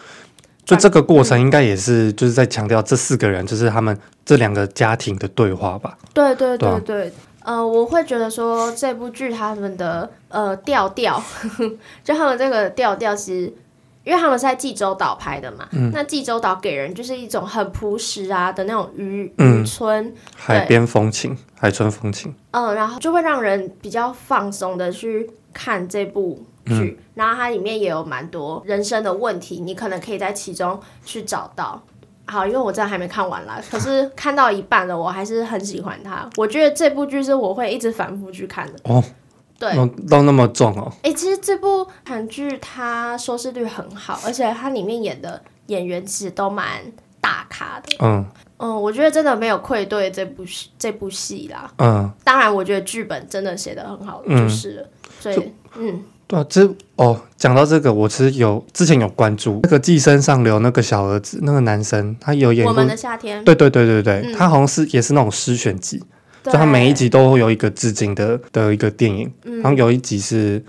[0.64, 5.96] 就这个过程应该也是就是在强调这四个人，就是他们这两个家庭的对话吧？
[6.12, 11.22] 对对对对，对啊、呃，我会觉得说这部剧他们的呃调调
[12.04, 13.52] 就他们这个调调其实。
[14.10, 22.34] 因为他们是在济州岛拍的嘛，嗯、那济州岛给人就是一种很朴实啊的那种渔渔村、嗯、海边风情、海村风情。
[22.50, 31.80] 嗯，然后就会让人比较放松的去看这部剧，嗯、然后它里面也有蛮多人生的问题，你可能可以在其中去找到。
[32.26, 36.28] 好，因为我真的还没看完啦，可是看到一半了，我还是很喜欢它。
[36.36, 38.72] 我觉得这部剧是我会一直反复去看的。
[38.92, 39.00] 哦。
[39.60, 39.70] 对，
[40.08, 40.90] 都那么重哦。
[41.02, 46.66] 哎、欸，其实这部韩剧它收视率很好，而且它里面演的演员其实都蛮
[47.20, 47.96] 大咖的。
[48.00, 51.70] 嗯嗯，我觉得真的没有愧对这部戏这部戏啦。
[51.78, 54.82] 嗯，当然，我觉得剧本真的写的很好，就是了。
[54.82, 54.88] 嗯、
[55.20, 63.40] 所以，嗯，对啊，这哦，讲到这个，我其实有之前有关注那个《寄生上流》那个小儿子，那个男生，他有演过《我们的夏天》。
[63.44, 66.06] 对对对对对，嗯、他好像是也是那种诗选集，对
[66.42, 70.60] 就他每一集都会有一个致敬的的一个电影，嗯、然后有一集是《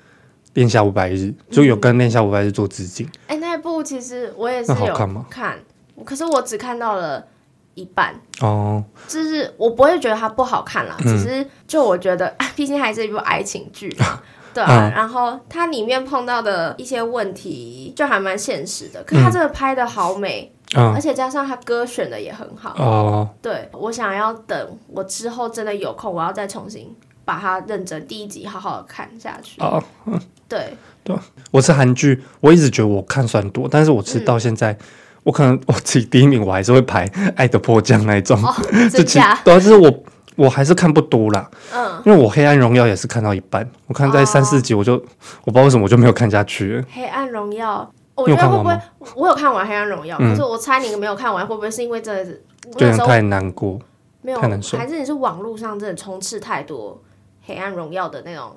[0.53, 3.05] 恋夏五百日》，就有跟《恋夏五百日》做致敬。
[3.27, 5.59] 哎、嗯欸，那一部其实我也是有好看
[6.03, 7.25] 可是我只看到了。
[7.73, 13.87] 一半哦，就是我不会觉得它不好看啦，嗯、只是就我觉得， 毕竟还是一部爱情剧，
[14.53, 14.89] 对啊。
[14.89, 23.29] 嗯、然后它里面碰到的一些问题就还蛮现实的，可是它真的拍的好美，嗯、而且加上他歌选的也很好哦。
[23.41, 29.61] 对，我想要等我之后真的有空，我要再重新把它认真第一集好好的看下去。
[29.61, 31.15] 哦，嗯、 对对，
[31.51, 34.71] 我是韩剧，我一直觉得我看算多，但是我其实到现在。
[34.73, 34.77] 嗯
[35.23, 38.43] 我可能我自己第一名，我还是会排《爱的迫降》那一种。
[38.43, 38.51] 哦，
[38.89, 39.39] 真假？
[39.43, 40.03] 对啊，就是我
[40.35, 41.47] 我还是看不多啦。
[41.71, 45.01] 嗯，因为我《黑暗荣耀》也是看到一半，我看在三四集，我就、哦、
[45.43, 46.81] 我不知道为什么我就没有看下去了。
[46.91, 47.87] 《黑暗荣耀》，
[48.21, 48.79] 我觉得会不会
[49.15, 53.79] 我有看完《黑暗荣耀》，可是我猜你没有看完，会不会是因为真的是有点太难过，
[54.21, 56.93] 没有太难受，还是你是网络上真的充斥太多
[57.47, 58.55] 《黑暗荣耀》的那种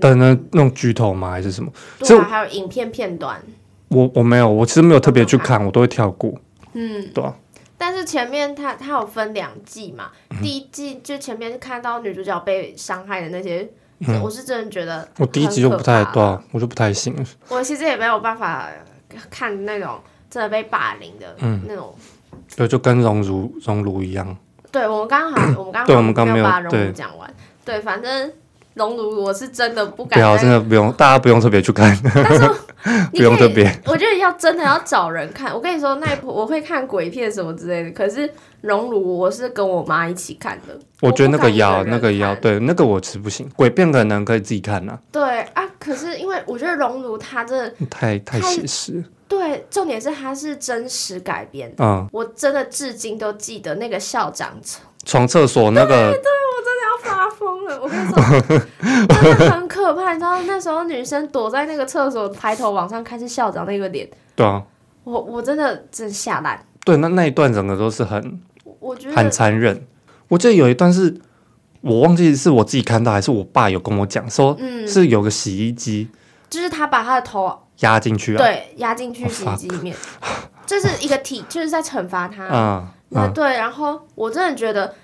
[0.00, 1.30] 的那那种剧透吗？
[1.30, 1.70] 还是什么？
[1.98, 3.40] 对啊，还有影片片段。
[3.88, 6.30] 我我没有，我其实没有特别去看，我都会跳过。
[6.74, 7.34] 嗯，对啊，
[7.78, 17.14] 但是前面它它有分两季嘛，嗯、第一季就前面是看到女主角被伤害的那些，嗯、我是真的觉得我第一集就不太对、啊，我就不太行。
[17.48, 18.68] 我其实也没有办法
[19.30, 21.34] 看那种真的被霸凌的
[21.66, 21.94] 那种，
[22.32, 24.36] 嗯、对，就跟熔炉熔炉一样。
[24.70, 25.72] 对，我们刚好我们
[26.14, 27.32] 刚好没有把熔炉讲完，
[27.64, 28.32] 对，反正。
[28.78, 31.94] 熔炉我是真的不敢，不要真的不用，大家不用特别去看。
[32.14, 32.48] 但 是
[33.10, 35.52] 不用特别，我觉得要真的要找人看。
[35.52, 40.78] 我跟你说，那一部 我会看鬼片什么之类的，可是熔炉我是跟我妈一起看的。
[41.00, 43.48] 我觉得那个要，那个要，对，那个我是不行。
[43.56, 44.96] 鬼片可能可以自己看呐。
[45.10, 49.04] 对啊，可是因为我觉得熔炉它真的太太写实。
[49.26, 51.70] 对，重点是它是真实改编。
[51.78, 54.56] 嗯，我真的至今都记得那个校长
[55.04, 56.16] 从厕所那个。
[57.02, 57.80] 发疯了。
[57.80, 58.16] 我跟你说，
[59.22, 60.12] 真的很可怕。
[60.12, 64.08] 你知道那时候女生躲在那个厕所，抬头往上看是校长那个脸。
[64.34, 64.62] 对啊，
[65.04, 66.64] 我我真的真吓烂。
[66.84, 68.40] 对，那那一段整个都是很，
[68.80, 69.86] 我觉得很残忍。
[70.28, 71.20] 我记得有一段是
[71.80, 76.08] 我忘记是我自己看到还是我爸有跟我讲说，嗯，是有个洗衣机，
[76.50, 79.96] 就是他把他的头压进去啊，对，压进去洗衣机里面，
[80.66, 82.48] 这是一个体，就是在惩罚他。
[82.50, 84.94] 嗯， 那对，然后我真的觉得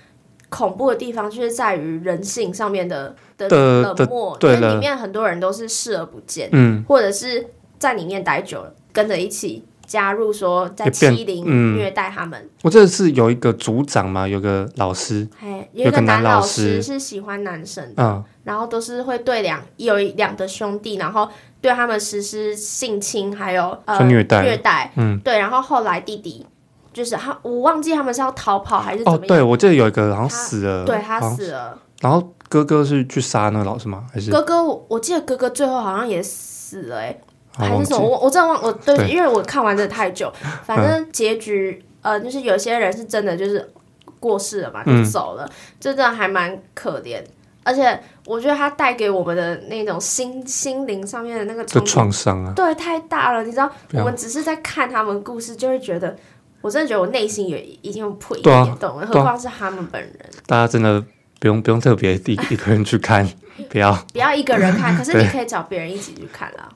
[0.55, 7.45] 恐怖的地方就是在于人性上面的的冷漠，因为里面很多人都是视而不见，嗯，或者是
[7.77, 12.49] 在里面待久了，跟着一起加入说在欺凌虐待他们。
[12.63, 15.27] 我这是有一个组长嘛，有个老师，
[15.73, 21.27] 有一个男老师是喜欢男生的，嗯，然后都是会对两有两个兄弟，然后
[21.59, 24.41] 对他们实施性侵，还有呃虐待。
[24.41, 26.45] 虐待，嗯，对，然后后来弟弟。
[26.95, 29.25] 就是他，我忘记他们是要逃跑还是怎么样？
[29.25, 31.77] 哦，对，我记得有一个好像死了，对他死了。
[31.99, 34.05] 然后哥哥是去杀那个老师吗？
[34.13, 34.63] 还是哥哥？
[34.63, 37.19] 我我记得哥哥最后好像也死了，哎，
[37.57, 37.99] 还是什么？
[37.99, 40.31] 我我真的忘，我对，因为我看完这太久，
[40.63, 43.69] 反正结局呃，就是有些人是真的就是
[44.21, 45.45] 过世了嘛，就走了，
[45.81, 47.21] 真的还蛮可怜。
[47.63, 53.43] 而且我觉得他带给我们的那种心心灵上面的那个创伤啊，对，太大了。
[53.43, 56.15] 你知道，我们只是在看他们故事，就会觉得。
[56.61, 60.17] 我真的觉得我内心也已经有破一点洞了，何况是他们本人。
[60.47, 61.03] 大家真的
[61.39, 63.27] 不用不用特别一一个人去看，
[63.69, 66.67] 不要不要一个人看，可是你可以找别人一起去看啦。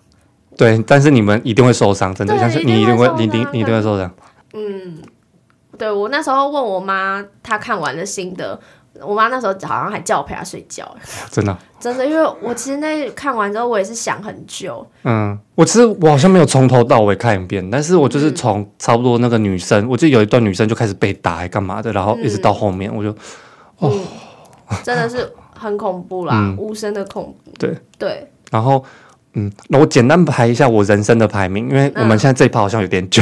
[0.57, 4.13] 对，但是你们一定会受伤，真的，相信你一定会，你一定你一定会受伤。
[4.53, 5.01] 嗯，
[5.77, 8.59] 对，我那时候问我妈，她看完了心得。
[9.01, 10.89] 我妈那时候好像还叫我陪她睡觉，
[11.29, 14.85] 真的，真的，因为我其实那看完之后，我也是想很久。
[15.03, 23.09] 嗯，我其实我好像没有从头到尾看一遍，但是我就是从差不多那个女生，我记得有一段女生就开始被打，还干嘛的，然后一直到后面，我就
[23.77, 23.99] 哦，
[24.83, 27.51] 真的是很恐怖啦，无声的恐怖。
[27.57, 28.83] 对对，然后。
[29.33, 33.21] 嗯，那我简单排一下我人生的排名，因为我们现在这一趴好像有点久，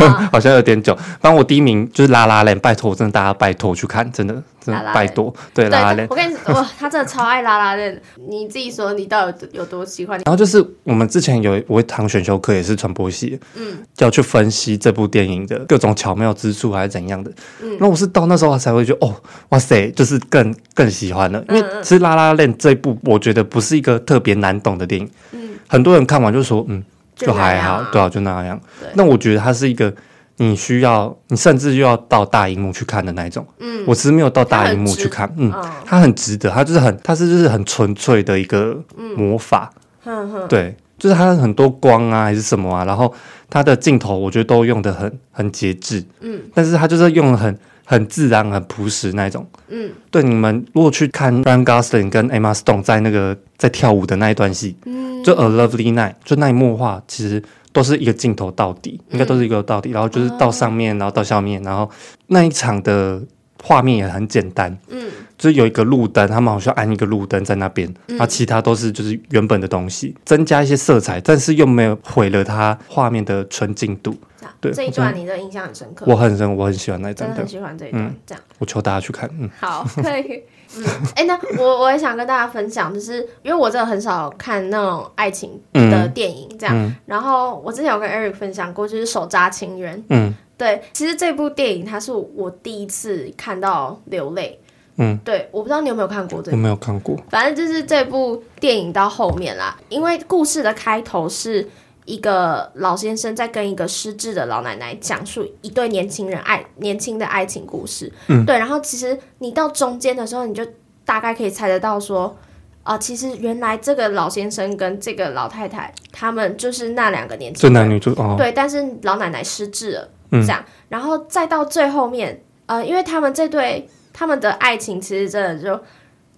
[0.00, 0.92] 嗯、 好像有点久。
[1.20, 5.32] 反正我第一名就是拉拉链，拜托，真的大家拜托去看，真的真的拜托。
[5.52, 8.00] 对，拉拉链，我跟你说，哇，他真的超爱拉拉链。
[8.28, 10.18] 你自己说，你到底有多喜欢？
[10.24, 17.30] 然后就是我们之前有我一堂选修课也是传播系，嗯，要去分析这部电影的各种巧妙之处还是怎样的。
[17.62, 19.14] 嗯，那我是到那时候才会觉得，哦，
[19.50, 21.44] 哇塞，就是更更喜欢了。
[21.50, 25.08] 因为其实拉拉链这一部，我觉得不是一个特别难懂的电影。
[25.32, 25.50] 嗯。
[25.66, 26.82] 很多人看完就说，嗯，
[27.16, 28.60] 就还好，啊对啊，就那样。
[28.94, 29.92] 那我觉得它是一个
[30.36, 33.46] 你需要，你甚至又要到大荧幕去看的那一种。
[33.58, 35.52] 嗯，我其实没有到大荧幕去看，嗯，
[35.84, 38.76] 它很值得，它就是很，它是就是很纯粹的一个
[39.16, 39.70] 魔法。
[40.04, 43.12] 嗯哼，对，就是它很多光啊，还是什么啊，然后
[43.48, 46.04] 它的镜头我觉得都用的很很节制。
[46.20, 47.58] 嗯，但是它就是用得很。
[47.86, 49.46] 很自然、很朴实那种。
[49.68, 57.42] 嗯，对，你们如果去看 Ryan Gosling 跟 Emma Stone 在那个在跳舞的那一段戏，嗯，就 A Lovely Night，就那一幕话，其实
[57.74, 61.90] 都是一个镜头到底，应该都是一个到底，然后就是到上面，然后到下面，然后
[62.28, 63.20] 那一场的
[63.62, 74.16] 画面也很简单，嗯，就是有一个路灯，他们好像安一个路灯在那边，然后其他都是就是原本的东西，增加一些色彩，但是又没有毁了它画面的纯净度。
[74.60, 78.14] 对这一段你的印象很深刻，我很深，我很喜欢那一段，真的很喜欢这一段。
[78.24, 79.28] 这样，我求大家去看。
[79.38, 80.42] 嗯，好，可以。
[80.76, 80.84] 嗯，
[81.14, 86.94] 哎，那我我也想跟大家分享，就是因为我真的很少看那种爱情的电影，这样。
[87.06, 89.96] 然后我之前有跟 Eric 分享过，就是《手札情缘》。
[90.10, 94.60] 嗯，对，其实这部电影它是我第一次看到流泪。
[94.96, 97.16] 嗯，对，我不知道你有没有看过这部，我没有看过。
[97.28, 101.68] 反正就是这部电影到后面啦，因为故事的开头是。
[102.04, 108.58] 一个老先生在跟一个失智的老奶奶讲述一对年轻人爱年轻的爱情故事，嗯，对。
[108.58, 110.66] 然后其实你到中间的时候，你就
[111.04, 112.36] 大概可以猜得到说，
[112.82, 118.52] 啊、呃，其实原来这个老先生跟这个老太太，他们就是那两个年轻人，男女主哦，对。
[118.52, 120.62] 但是老奶奶失智了，嗯、这样。
[120.90, 125.82] 然后再到最后面，呃，因为他们这对他们的爱情其实真的就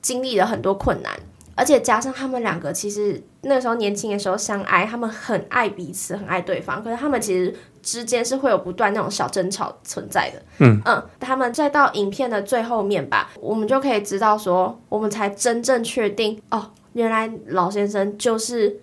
[0.00, 1.12] 经历了很多困难。
[1.56, 6.84] 而且加上他们两个，其实那时候年轻的时候相爱，他们很爱彼此，很爱对方。
[6.84, 10.42] 可是他们其实之间是会有不断那种小争吵存在的。
[10.58, 18.78] 嗯嗯，他们再到影片的最后面吧，我们就可以知道说，我们才真正确定哦，原来老先生就是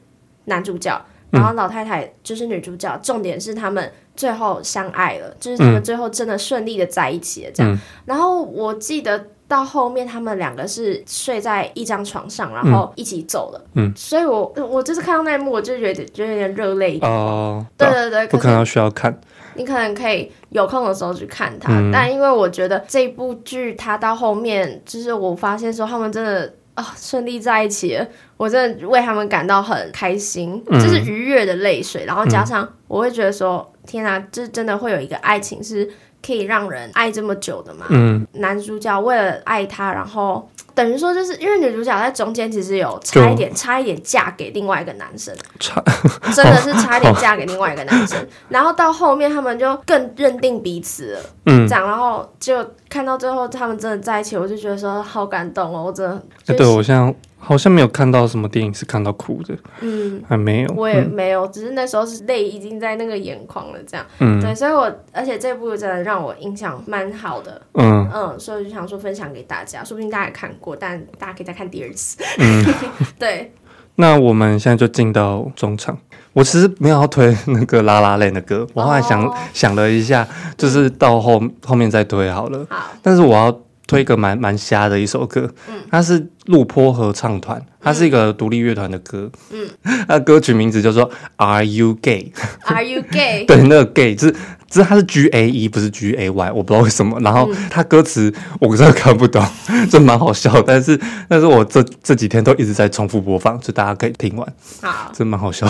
[0.46, 2.98] 男主角，然后老太太就是女主角。
[3.04, 7.52] 重点是他们最后相爱了，就是他们最后真的顺利的在一起了。
[7.54, 9.28] 这样，然后我记得。
[9.48, 13.62] 到后面，他们两个是睡在一张床上，然后一起走了。
[13.76, 17.64] 嗯，所以我我就是看到那一幕，我就觉得就有点热泪哦。
[17.78, 19.16] 对对对，不可能需要看。
[19.56, 32.06] 你可能可以有空的时候去看他，嗯、但因为我觉得这部剧它到后面，就是我发现说他们真的啊顺利在一起了，我真的为他们感到很开心，嗯、就是愉悦的泪水。
[32.06, 35.88] 然后加上我会觉得说，天啊，这真的会有一个爱情是。
[36.26, 37.86] 可以让人爱这么久的嘛？
[37.90, 45.84] 嗯，男主角为了爱她，然后 等于说就是因为女主角在中间其实有差一点，差一点嫁给另外一个男生，差
[46.34, 48.20] 真的是差一点嫁给另外一个男生。
[48.20, 56.16] 哦、然后到后面他们就更认定彼此了，嗯，这样，然后就看到最后他们真的在一起，我就觉得说好感动哦，我真的。
[56.16, 57.14] 哎、欸，对我像。
[57.46, 68.10] 好像没有看到什么电影是看到哭的，嗯，还没有，我也没有，嗯、只是那时候是泪已经在那个眼眶了，这样，嗯，对，所以我而且这部真的让我印象蛮好的，嗯。
[68.14, 72.66] 嗯，所以我就想说分享给大家，说不定大家也看过，但大家可以再看第二次，嗯，
[73.20, 73.52] 对。
[73.96, 75.98] 那我们现在就进到中场，
[76.32, 80.28] 我其实没有要推那个 La La Land 的歌，我后来想、哦、想了一下，
[80.58, 83.60] 就是到后、嗯、后面再推好了，好，但是我要。
[83.88, 89.68] 推一个蛮蛮瞎的一首歌，嗯，它是陆坡合唱团，它是一个独立乐团的歌，嗯，
[90.08, 93.46] 它歌曲名字叫做 Are You Gay？Are You Gay？
[93.48, 94.32] 对，那个 gay 是，
[94.70, 97.20] 只是它是 G A E，不是 G A Y，我不知道为什么。
[97.20, 99.46] 然后它歌词我真的看不懂，
[99.92, 105.68] 这蛮好笑，但是但是我这这几天都一直在重复播放，就大家可以听完，好，真蛮好笑。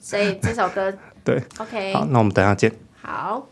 [0.00, 0.92] 所以这首歌
[1.24, 3.46] 对，OK，好，那我们等一下见，好。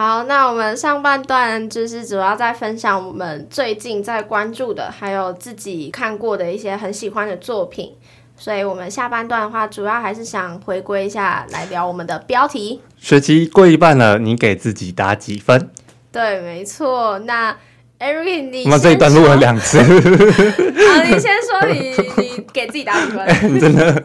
[0.00, 7.92] 好，那我们上半段就是主要在分享我们最近在关注的，还有自己看过的一些很喜欢的作品。
[8.34, 12.80] 所以，我们下半段的话，主要还是想回归一下来聊我们的标题。
[12.96, 15.68] 学期过一半了，你给自己打几分？
[16.10, 17.18] 对，没错。
[17.18, 17.54] 那
[17.98, 19.82] Eric，你我们这一段录了两次。
[19.82, 23.18] 好，你先说你，你你给自己打几分？
[23.26, 24.02] 欸、你真的，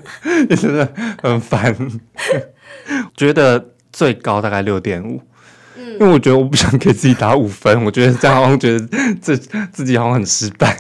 [0.50, 0.94] 你真的
[1.24, 1.74] 很烦。
[3.16, 5.22] 觉得最高大概六点五。
[5.86, 8.88] 嗯，因为我觉得我不想给自己打五分， 我觉得这样好像觉得
[9.22, 9.38] 自
[9.72, 10.76] 自己好像很失败，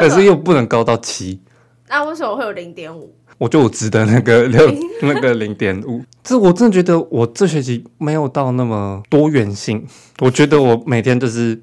[0.00, 1.40] 可是又不能高到七。
[1.88, 3.14] 那为什么会有零点五？
[3.38, 4.72] 我觉得我值得那个 六
[5.02, 6.02] 那个零点五。
[6.22, 9.84] 这我真的觉得我这学期没有到那么多元性。
[10.20, 11.60] 我觉得我每天就是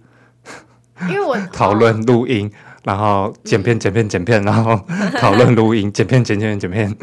[1.08, 2.52] 因为我讨论录音，
[2.84, 4.80] 然后剪片剪片剪片，然后
[5.18, 6.94] 讨论录音剪片剪片剪片，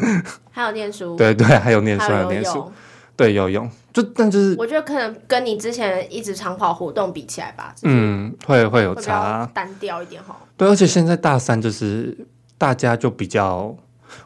[0.51, 1.15] 还有念书。
[1.15, 2.71] 对对，还有念书还有念书，
[3.17, 3.69] 对有用。
[3.91, 10.37] 就但就是我觉得可能跟你之前一直长跑活动比起来吧，嗯，会会有差，单调一点哈。
[10.55, 12.17] 对，而且现在大三就是。
[12.59, 13.77] 大家就比较，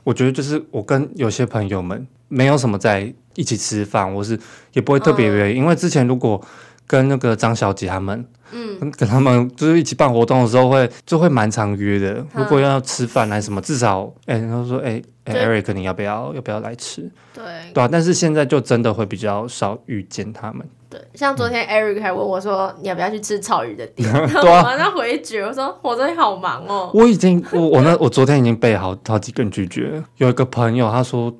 [0.05, 4.39] 我觉得就是我跟有些朋友们没有什么在一起吃饭，我是
[4.71, 6.41] 也不会特别约，嗯，因为之前如果
[6.87, 12.13] 跟那个张小姐他们，嗯，跟他们就是一起办活动的时候会就会蛮常约的。
[12.13, 17.09] 嗯，如果要吃饭来什么，至少哎，他，欸，说哎，欸欸，Eric 你要不要要不要来吃？
[17.33, 17.43] 对
[17.73, 20.65] 对啊，但是现在就真的会比较少遇见他们。
[20.89, 30.03] 对，像昨天 Eric 还问我说：“你要不要去吃草鱼的店？” 对啊，那回绝我说：“我昨天好忙哦。”我已经我我那我昨天已经被好好几个人拒绝了。
[30.17, 31.33] 有一个朋友他说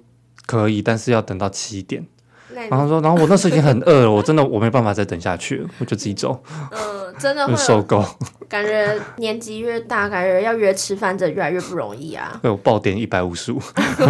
[0.46, 2.06] 可以，但是要等到七点。
[2.70, 6.42] 然后说，然后我那时候已经很饿了，我真的我没办法再等下去了，我就自己走。
[6.72, 8.06] 嗯，真的会受够。
[8.48, 12.38] 感觉年纪越大，感觉要约吃饭真的越来越不容易啊。
[12.42, 13.62] 对，我爆点一百五十五。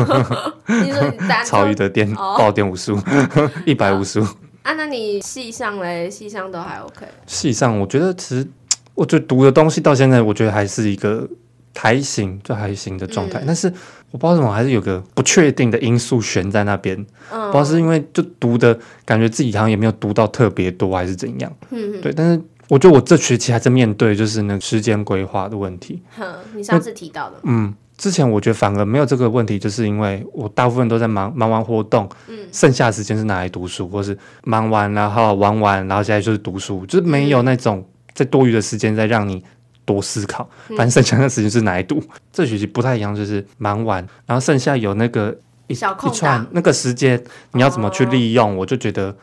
[0.66, 3.00] 你说你草鱼的店爆点五十五，
[3.66, 4.24] 一百五十五。
[4.64, 6.10] 啊，那你系上嘞？
[6.10, 7.06] 系上都还 OK。
[7.28, 8.48] 系上，我觉得其实，
[8.96, 11.28] 我觉得读的东西到现在，我觉得还是一个
[11.76, 13.40] 还行，就还行的状态。
[13.40, 13.72] 嗯、但是
[14.12, 16.98] 我不知道怎么，还是有个不确定的因素悬在那边。
[17.32, 17.52] 嗯。
[17.52, 21.52] 不知道是因为就读的感觉自己好像也没有读到特别多，还是怎样。
[21.72, 22.02] 嗯。
[22.02, 26.02] 对，但是我觉得我这学期还在面对就是那个时间规划的问题。
[26.18, 27.38] 哼，你上次提到的。
[27.44, 27.74] 嗯。
[27.98, 37.86] 之前我觉得反而没有这个问题，就是因为我大部分都在忙忙完活动，嗯，剩下的时间是拿来读书，或是忙完然后玩完，然后现在就是读书，就是没有那种
[38.16, 39.44] 在多余的时间再让你
[39.86, 41.96] 多思考，反正剩下的时间是拿来读。
[41.96, 45.36] 嗯、这学期不太一样，就是忙完，然后剩下有那个
[45.68, 47.22] 一小一串那个时间，
[47.54, 48.52] 你要怎么去利用？
[48.52, 49.16] 哦、我就觉得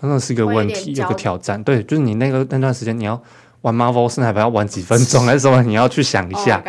[0.00, 1.62] 真的是一个问题，有个挑战。
[1.62, 3.22] 对，就是你那个那段时间你要。
[3.62, 5.62] 玩 Marvel 是还不要玩几分钟 还是什么？
[5.62, 6.60] 你要去想一下。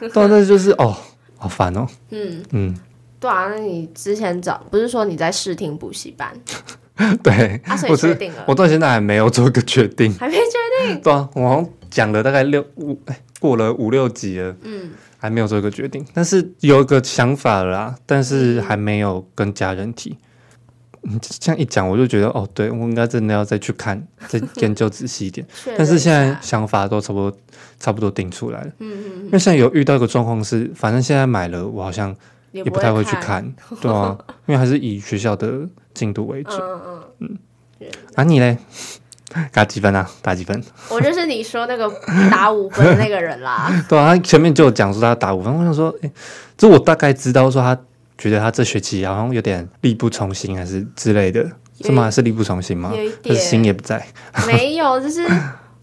[0.00, 0.96] 对，那就是哦，
[1.36, 1.86] 好烦哦。
[2.10, 2.76] 嗯嗯，
[3.20, 6.28] 对啊，那你之前找不是说你在试听补习班？
[7.22, 8.42] 对，啊、我确定了。
[8.48, 11.00] 我到现在还没有做一个决定，还没决定。
[11.00, 20.16] 对啊，我讲了大概六五，哎，过了五六集了，嗯，还没有做一个决定，但是有一个想法了啦，但是还没有跟家人提。
[21.02, 25.46] 你这样一讲，我就觉得哦，对，我应该真的要再去看， 再研究仔细一点。
[25.76, 27.38] 但是现在想法都差不多，
[27.78, 28.66] 差不多定出来了。
[28.80, 29.24] 嗯嗯。
[29.24, 32.14] 因为现在有遇到一个状况是，反正现在买了，我好像
[32.52, 34.14] 也不太会去看，对啊，
[34.46, 36.50] 因为还是以学校的进度为主。
[36.52, 37.38] 嗯嗯嗯。
[38.14, 38.58] 啊，你嘞？
[39.52, 40.08] 打几分啊？
[40.22, 40.62] 打几分？
[40.90, 41.90] 我就是你说那个
[42.30, 43.70] 打五分的那个人啦。
[43.88, 46.10] 对啊，他前面就有讲说他打五分，我想说，哎，
[46.56, 47.78] 这我大概知道说他。
[48.18, 51.42] 觉得他这学期好像有点力不从心，还是之类的，
[51.82, 52.10] 是吗？
[52.10, 52.92] 是力不从心吗？
[52.94, 54.06] 有一点，心也不在。
[54.46, 55.26] 没有，就是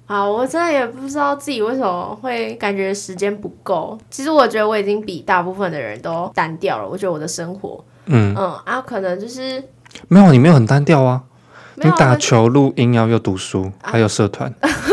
[0.06, 3.98] 啊，我真的也不知道自己为什么会感觉时间不够。
[4.12, 6.88] 其实我觉得我已经比大部分的人都单调了。
[6.88, 9.64] 我觉得我的生活，嗯嗯啊，可能就是
[10.08, 11.24] 没有，你没有很单调啊。
[11.80, 14.52] 你打球、录音，要又读书，还有社团，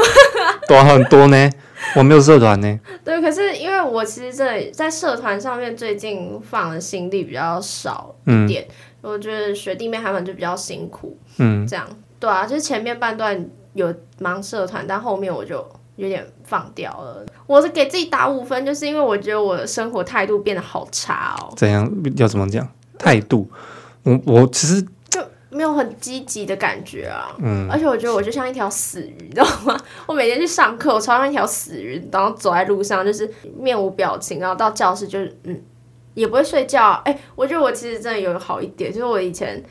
[0.69, 1.51] 多很多呢。
[1.97, 2.81] 我没有社团呢。
[3.05, 8.67] 对，可是因为我其实在在社团上面最近放的心力比较少一点，
[9.03, 11.87] 嗯、我觉得学弟妹他们就比较辛苦，嗯，这样
[12.19, 15.67] 对啊，就是前面半段有忙社团，但后面我就
[15.97, 17.25] 有点放掉了。
[17.47, 21.53] 我是给自己打五分，就是因为我觉得我的生活态度变得好差哦。
[21.57, 21.91] 怎样？
[22.17, 22.67] 要怎么讲？
[22.99, 23.49] 态度？
[24.03, 24.85] 我我其实。
[25.55, 29.81] 没有很积极的感觉啊，嗯，而且我觉得我就像一条死鱼，你知道吗？
[30.05, 35.63] 我每天去上课，我超像一条死鱼，然后走在路上就是面无表情，然后到教室就是嗯，
[36.15, 37.01] 也不会睡觉。
[37.05, 39.63] 哎、欸，我觉得我其实真的有好一点，就是我以前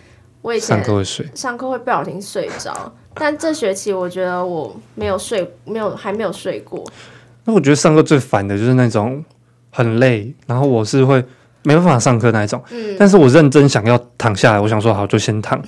[0.42, 6.82] 我以前上课会睡，上课会不小心睡着，但这学期我觉得我没有睡，没有还没有睡过。
[7.44, 9.22] 那我觉得上课最烦的就是那种
[9.70, 11.22] 很累，然后我是会
[11.64, 12.62] 没办法上课那一种。
[12.72, 15.62] 嗯，但是我认真想要躺下来，我想说好就先躺，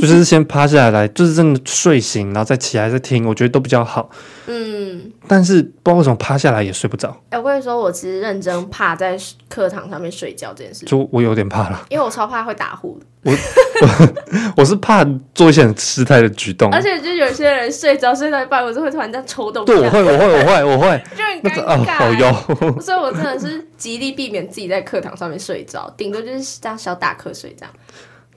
[0.00, 4.08] 就是先趴下来来，就是真的睡醒，然后再起来再听，我觉得都比较好。
[4.52, 7.08] 嗯，但是不知道为什么趴下来也睡不着。
[7.28, 9.16] 哎、欸，我跟你说，我其实认真怕在
[9.48, 13.00] 课堂上面睡觉这件事，就我有点怕了，因为我超怕会打呼。
[13.22, 14.14] 我我，
[14.58, 19.64] 我是怕做一些很失态的举动，而且就有些人睡着睡到一半，我就会突然这样抽动。
[19.64, 21.22] 对，我会，我会，我会，我会，就
[21.62, 22.80] 很尴尬。
[22.80, 27.72] 所以我真的是极力避免自己在课堂上面睡着，顶多就是这样小打瞌睡这样。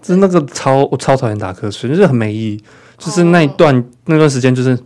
[0.01, 2.64] 就是那个超我超讨厌打瞌睡，就是很没意义。
[2.97, 4.78] 就是那一段、哦、那段时间，就是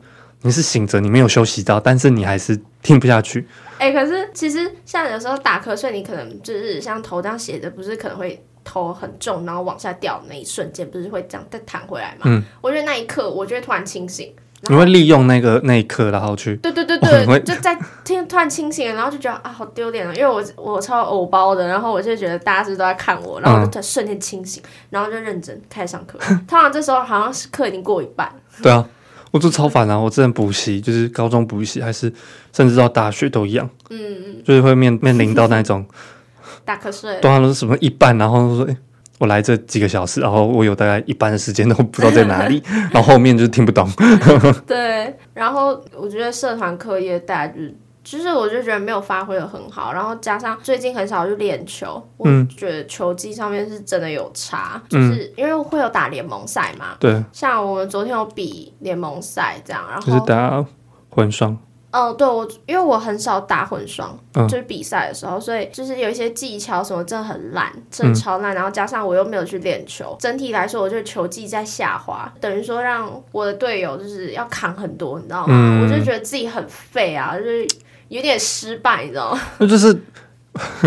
[0.42, 3.48] 你是醒着，你没有休息到，但是你还是听不下去。
[3.80, 12.22] 哎、欸，可是其实像有时候打瞌睡，你可能就是像头这样斜着，不是可能会头很重，然后往下掉的那一瞬间，不是会这样再弹回来吗？
[12.26, 14.34] 嗯，我觉得那一刻，我就会突然清醒。
[14.62, 26.18] 你会利用那个那一刻，然后去对对对对，就在听突然清醒了，然后就觉得啊，好丢脸啊，因为我我超偶包的，然后我就觉得大家是不是都在看我，然后我就瞬间清醒，嗯、然后就认真开始上课。
[26.48, 28.34] 通常这时候好像是课已经过一半。
[28.64, 28.84] 对啊，
[29.32, 29.98] 我就超烦啊！
[29.98, 32.12] 我之前补习，就是高中补习，还是
[32.54, 33.70] 甚至到大学都一样。
[33.90, 35.86] 嗯嗯，就是会面面临到那种
[36.64, 38.78] 打瞌睡，通常都是什么一半，然后说欸。
[39.20, 42.62] 我来这几个小时，然后我有大概一半的时间都不知道在哪里，
[42.94, 43.90] 然后后面就听不懂。
[44.68, 47.76] 对，然后我觉得社团课业大家就是，
[48.10, 56.96] 就是我就觉得没有发挥得很好，然后加上最近很少去练球，我觉得球技上面是真的有差，嗯、就是因为会有打联盟赛嘛。
[57.02, 60.66] 对，像我们昨天有比联盟赛这样，然后就是打
[61.10, 61.58] 混双。
[61.92, 68.54] 哦，对，我因为我很少打混双，嗯、就是比赛的时候，所以就是有一些技巧什么真的很烂，真的超烂。
[68.54, 75.54] 嗯、然后加上我又没有去练球，整体来说，我觉得球技在下滑，等于说让我的队友就是要扛很多，你知道吗？
[75.54, 77.68] 嗯、我就觉得自己很废啊，就是
[78.10, 79.42] 有点失败，你知道吗？
[79.58, 80.02] 那就是，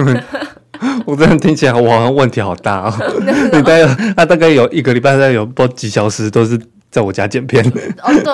[1.04, 3.20] 我真的听起来我好像问题好大啊、哦！
[3.20, 6.60] 你大概他大概有一个礼拜，大概有不知道几小时都是。
[6.90, 7.64] 在我家剪片
[8.02, 8.32] 哦，对，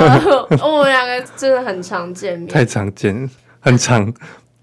[0.67, 3.29] 我们两个真的很常见面，太常见，
[3.61, 4.11] 很常，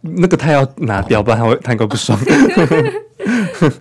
[0.02, 2.18] 那个他要拿掉，不然他会他应该不爽。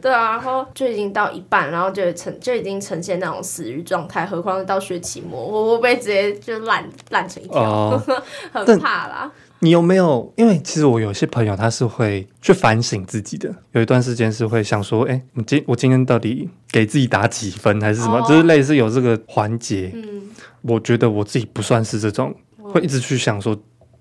[0.02, 8.02] 对啊，然后就已经到一半，然后就呈就已经呈现那种死鱼状态，何况是到学期末，我我被直接就烂烂成一条，哦、
[8.52, 9.30] 很怕啦。
[9.62, 10.32] 你有没有？
[10.36, 18.18] 因为其实我有些朋友他是会去反省自己的，有一段时间是会想说，哎，我今我今天到底给自己打几分，还是什么？
[18.18, 19.92] 哦、就是类似有这个环节。
[19.94, 20.22] 嗯，
[20.62, 23.56] 我觉得我自己不算是这种会一直去想说，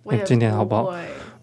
[0.08, 0.92] 哎，今天好不好？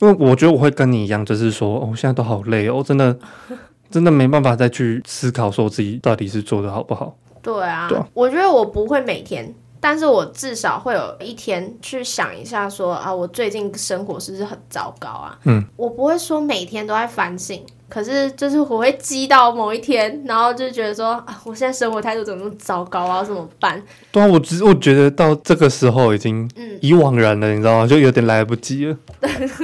[0.01, 3.17] 因为我觉得我会跟你一样，就是说，哦，我现在都好累哦，真的
[3.89, 7.17] 真的没办法再去思考说自己到底是做的好不好。
[7.41, 9.55] 对啊，对啊，我觉得我不会每天。
[9.81, 15.39] 但是我至少会有一天去想一下说，说啊，我最近生活是不是很糟糕啊？
[15.45, 23.23] 嗯，我不会说每天都在反省，可是就是我会积到某一天，然后就觉得说啊，我现在生活态度怎么那么糟糕啊？
[23.23, 23.83] 怎么办？
[24.11, 26.51] 对啊，我只我觉得到这个时候已经
[26.81, 27.87] 已惘然了，嗯、你知道吗？
[27.87, 28.97] 就有点来不及了。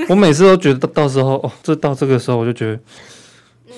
[0.08, 2.78] 我每次都觉得到时候哦，这到这个时候我就觉得，
[3.68, 3.74] 嗯，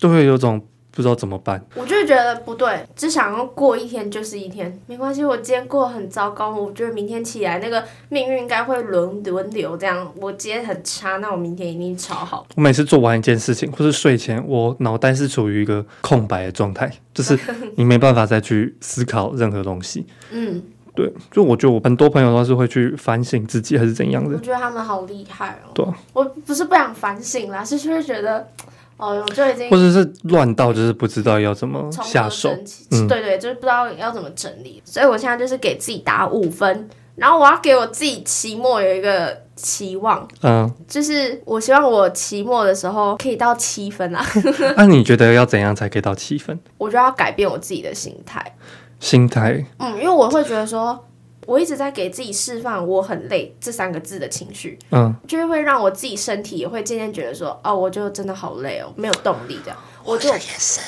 [0.00, 0.62] 都会有种。
[0.94, 5.24] 不知道怎么办，我就觉得不对，只想要过一天就是一天，没关系。
[5.24, 10.12] 我今天过得很糟糕，我觉得明天起来那个命运应该会轮轮流这样。
[10.20, 12.46] 我今天很差，那我明天一定超好。
[12.54, 17.38] 我每次做完一件事情，或是睡前，我脑袋是处于一个空白的状态，就是
[17.76, 20.06] 你没办法再去思考任何东西。
[20.30, 20.62] 嗯，
[20.94, 24.36] 对，就我觉得我很多朋友都是会去反省自己，还是怎样的。
[24.36, 25.70] 我觉得他们好厉害哦。
[25.72, 28.46] 对啊，我不是不想反省啦，是就是觉得。
[29.02, 32.56] 哦，我就已经或者是乱到就是不知道要怎么下手，
[32.92, 44.24] 嗯、对对，就是不知道要怎么整理，所以我现在就是给自己打五分，然后我要给我自己期末有一个期望，嗯，就是我希望我期末的时候可以到七分啊。
[44.76, 46.56] 那 你觉得要怎样才可以到七分？
[46.78, 48.54] 我就要改变我自己的心态，
[49.00, 51.04] 心态，嗯，因为我会觉得说。
[51.46, 59.78] 我一直在给自己释放“我很累”这三个字的情绪，嗯，就是会让我自己身体也会渐渐觉得说，哦，我就真的好累哦，没有动力这样。
[60.04, 60.80] 我就也是，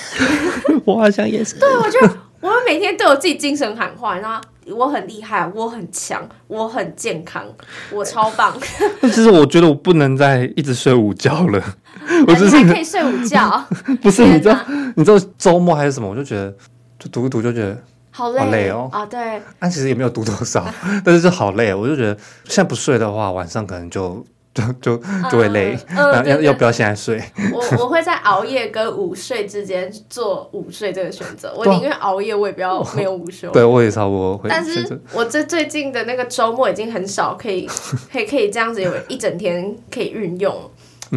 [0.84, 1.59] 我好像也是。
[1.59, 1.98] 对，我就
[2.40, 4.40] 我每天对我自己精神喊话，然后
[4.76, 7.44] 我很厉害，我很强，我很健康，
[7.92, 8.57] 我超棒。
[9.00, 11.62] 但 其实我觉得我不能再一直睡午觉了，
[12.26, 13.64] 我只是还可以睡午觉。
[14.02, 14.59] 不是，你知道，
[14.96, 16.09] 你知道周末还是什么？
[16.09, 16.52] 我就觉得，
[16.98, 17.80] 就读一读就觉得。
[18.16, 18.88] 好累，好累哦！
[18.92, 20.64] 啊，对，但其实也没有读多少，
[21.04, 21.74] 但是就好累。
[21.74, 24.96] 我就觉得现在不睡的话，晚上可能就就就
[25.28, 25.76] 就会累。
[26.24, 27.20] 要要不要现在睡？
[27.52, 31.52] 我我会在熬夜跟午睡之间做午睡这个选择。
[31.56, 33.50] 我宁愿熬夜，我也不要没有午休。
[33.50, 34.48] 对，我也差不多会。
[34.48, 37.68] 但是我这最近的那个周末已经很少可以
[38.12, 40.54] 可以可以这样子有一整天可以运用。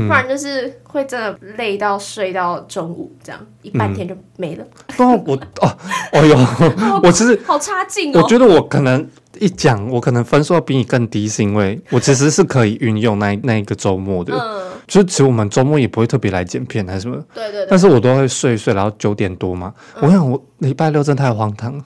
[0.06, 4.66] 不然就是会真的累到睡到中午这样，一半天就没了。
[4.98, 5.78] 哦，我哦，
[6.12, 6.38] 哎呦，
[7.02, 8.22] 我其实好差劲哦。
[8.22, 9.08] 我觉得我可能
[9.40, 14.34] 一讲，我可能分数要比你更低，是因为我其实是可以运用那那一个周末的。
[14.34, 17.18] 嗯，就是其实我们周末也不会特别来剪片还是什么。
[17.34, 17.68] 对对对。
[17.70, 19.74] 但是我都会睡一睡，然后九点多嘛。
[20.02, 21.84] 我想我礼拜六真的太荒唐了，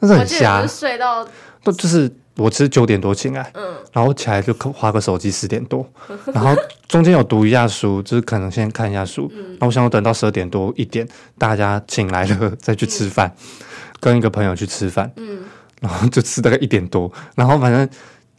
[0.00, 0.66] 但是很瞎。
[0.66, 1.26] 睡到
[1.64, 2.10] 都就是。
[2.40, 3.62] 我其实九点多起来，嗯，
[3.92, 5.86] 然后起来就花个手机十点多，
[6.32, 6.56] 然后
[6.88, 13.56] 中间有读一下书，就是可能先看一下书，嗯，然后我想我等到十二点多一点，大家请来了再去吃饭，嗯，
[14.00, 15.40] 跟一个朋友去吃饭，嗯，
[15.82, 17.86] 然后就吃大概一点多，然后反正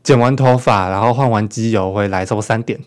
[0.01, 2.79] 剪完头发，然后换完机油回来，差不多三点，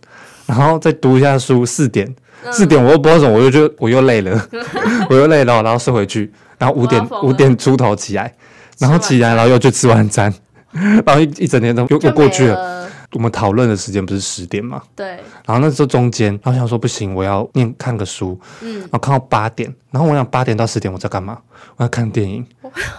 [0.46, 2.12] 然后再读一下书，四点，
[2.50, 4.48] 四点我又不知道什么，我又觉得我又累了，
[5.08, 8.34] 我又累了，然后睡回去，然后五点五点出头起来，
[8.78, 10.34] 然后起来然后又去吃晚餐。
[11.06, 12.82] 然后一一整天都又又过去了。
[13.12, 14.82] 我们讨论的时间不是十点吗？
[14.96, 15.06] 对。
[15.46, 18.36] 然后那时候中间，然后想说不行，我要念看个书。
[18.60, 18.80] 嗯。
[18.80, 21.38] 然后看到八点，然后我想八点到十点我在干嘛？
[21.76, 22.44] 我要看电影，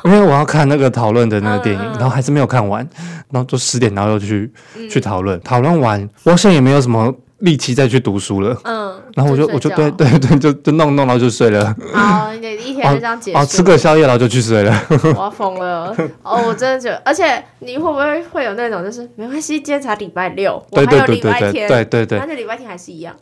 [0.05, 2.87] 因为 我要看那个讨论的那个电影，然后还是没有看完，
[3.29, 4.49] 然后就十点，然后又去
[4.89, 7.13] 去讨论，讨论完，我现在也没有什么。
[7.39, 11.75] 力气再去读书了，嗯，然后我就我就对对对，就就弄弄，然后就睡了。
[11.93, 13.37] 好，你一天就这样结束。
[13.39, 14.73] 哦，吃个宵夜，然后就去睡了。
[14.89, 15.93] 我要疯了！
[16.23, 23.13] 哦，我真的觉得，而且你会不会会有那种，就是没关系，今天才礼拜六，我还有礼拜天，对对对，反正礼拜天还是一样。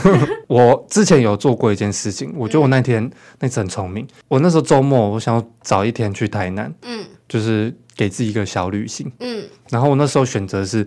[0.48, 3.10] 我之前有做过一件事情，我觉得我那天
[3.40, 4.06] 那次很聪明。
[4.28, 9.44] 我那时候周末，我想要早一天去台南，嗯，就是给自己一个小旅行，嗯。
[9.70, 10.86] 然后我那时候选择是，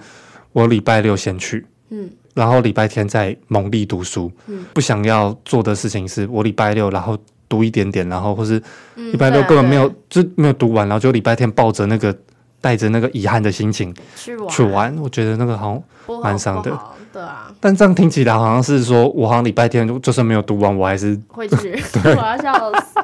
[0.54, 2.10] 我礼拜六先去，嗯。
[2.34, 7.18] 然后礼拜天再猛力读书，嗯，不想要做的事情是我礼拜六然后
[7.48, 8.62] 读一点点，然后或是
[8.96, 12.14] 礼拜六根本没有就没有读完，然后就礼拜天抱着那个
[12.60, 16.78] 带着那个遗憾的心情去玩，去玩，我觉得那个好像蛮伤的，
[17.14, 17.50] 对啊。
[17.62, 21.72] 但这样听起来好像是说我好像礼拜天就算没有读完，我还是会去，
[22.04, 23.00] 我要笑死。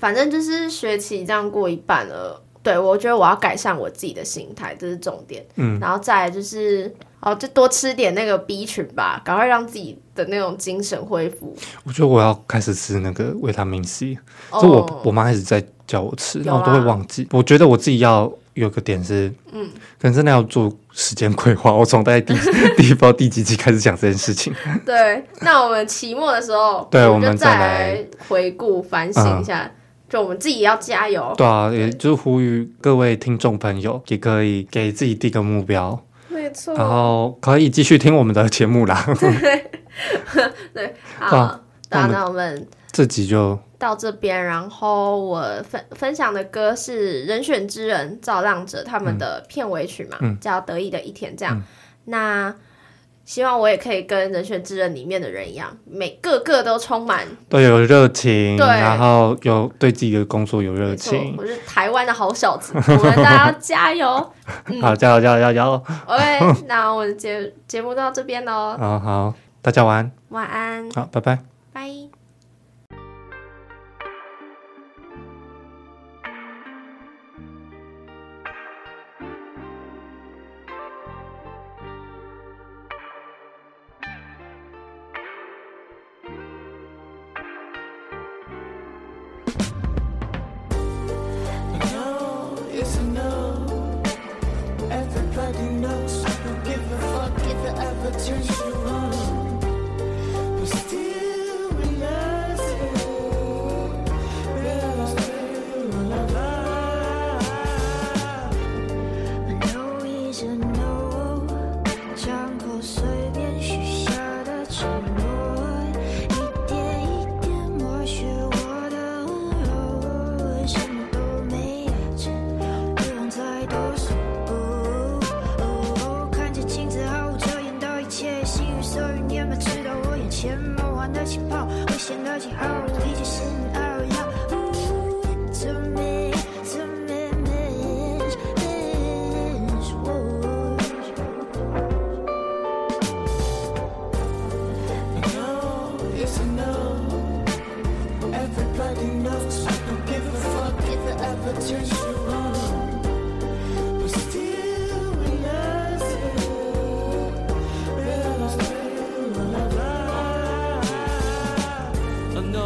[0.00, 5.44] 反正就是学期这样过一半了，对，我觉得我要改善我自己的心态，这是重点。
[5.56, 6.94] 嗯，然后再来就是。
[7.20, 11.52] 哦，就多吃点那个 B 群吧，赶快让自己的那种精神恢复。
[11.82, 14.16] 我觉得我要开始吃那个维他命 C，
[14.52, 17.26] 就、oh, 我我妈一直在叫我吃，然后我都会忘记。
[17.32, 19.68] 我觉得我自己要有个点是，嗯，
[20.00, 21.72] 可能真的要做时间规划。
[21.74, 22.32] 我从大概第
[22.78, 24.54] 第一包第几集开始讲这件事情。
[24.86, 29.70] 对，那我们期末的时候，对，我们再来回顾反省一下，嗯、
[30.08, 31.34] 就我们自己要加油。
[31.36, 36.02] 对啊，对也就是呼吁各位听众朋友，也可以给自己定个目标。
[36.28, 39.04] 没错然后可以继续听我们的节目啦。
[39.18, 39.70] 对，
[40.72, 44.44] 对，好，啊、那那我们这集就到这边。
[44.44, 51.56] 然后我分分享的歌是人选之人造浪者他们的片尾曲嘛，嗯、叫《得意的一天》这样。
[51.56, 51.62] 嗯、
[52.04, 52.54] 那
[53.28, 61.34] 希望我也可以跟人选之人里面的人一样，每个个都充满都有热情，对，然后有对自己的工作有热情。
[61.36, 64.32] 我是台湾的好小子，我们大家加油！
[64.64, 68.74] 嗯、好，加油，加油，加油！OK， 那我的节节目到这边喽。
[68.78, 70.10] 好好，大家晚安。
[70.30, 70.90] 晚安。
[70.92, 71.38] 好，拜拜。
[71.74, 72.17] 拜。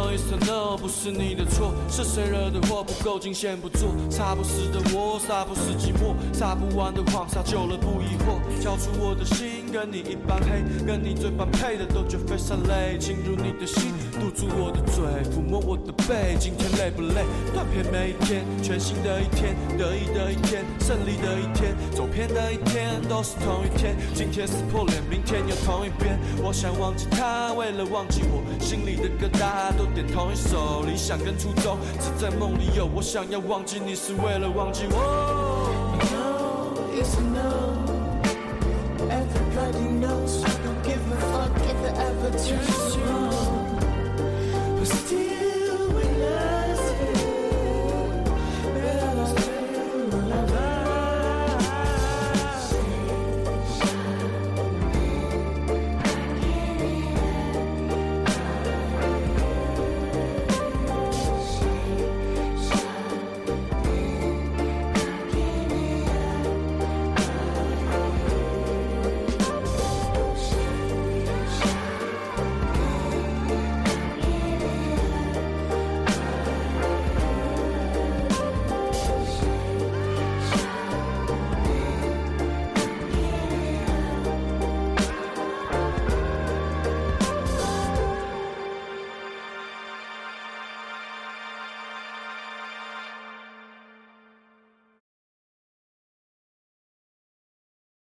[0.03, 17.23] no is no 不是你的错是谁惹的祸不够惊险不做杀不死的我杀不死寂寞撒不完的谎撒久了不疑惑交出我的心跟你一般黑跟你最般配的都绝非善类侵入你的心堵住我的嘴抚摸我的背今天累不累
[17.53, 28.43] 断片每一天全新的一天得意的一天胜利的一天走偏的一天都是同一天今天撕破脸明天又同一边我想忘记他为了忘记我。
[28.59, 30.83] 心里的疙瘩都点同一首。
[30.83, 32.85] 理想跟初衷，只在梦里有。
[32.85, 34.97] 我想要忘记你，是为了忘记我。
[36.11, 37.81] No, it's a no.
[39.09, 42.92] Everybody knows I don't give a fuck if it ever turns.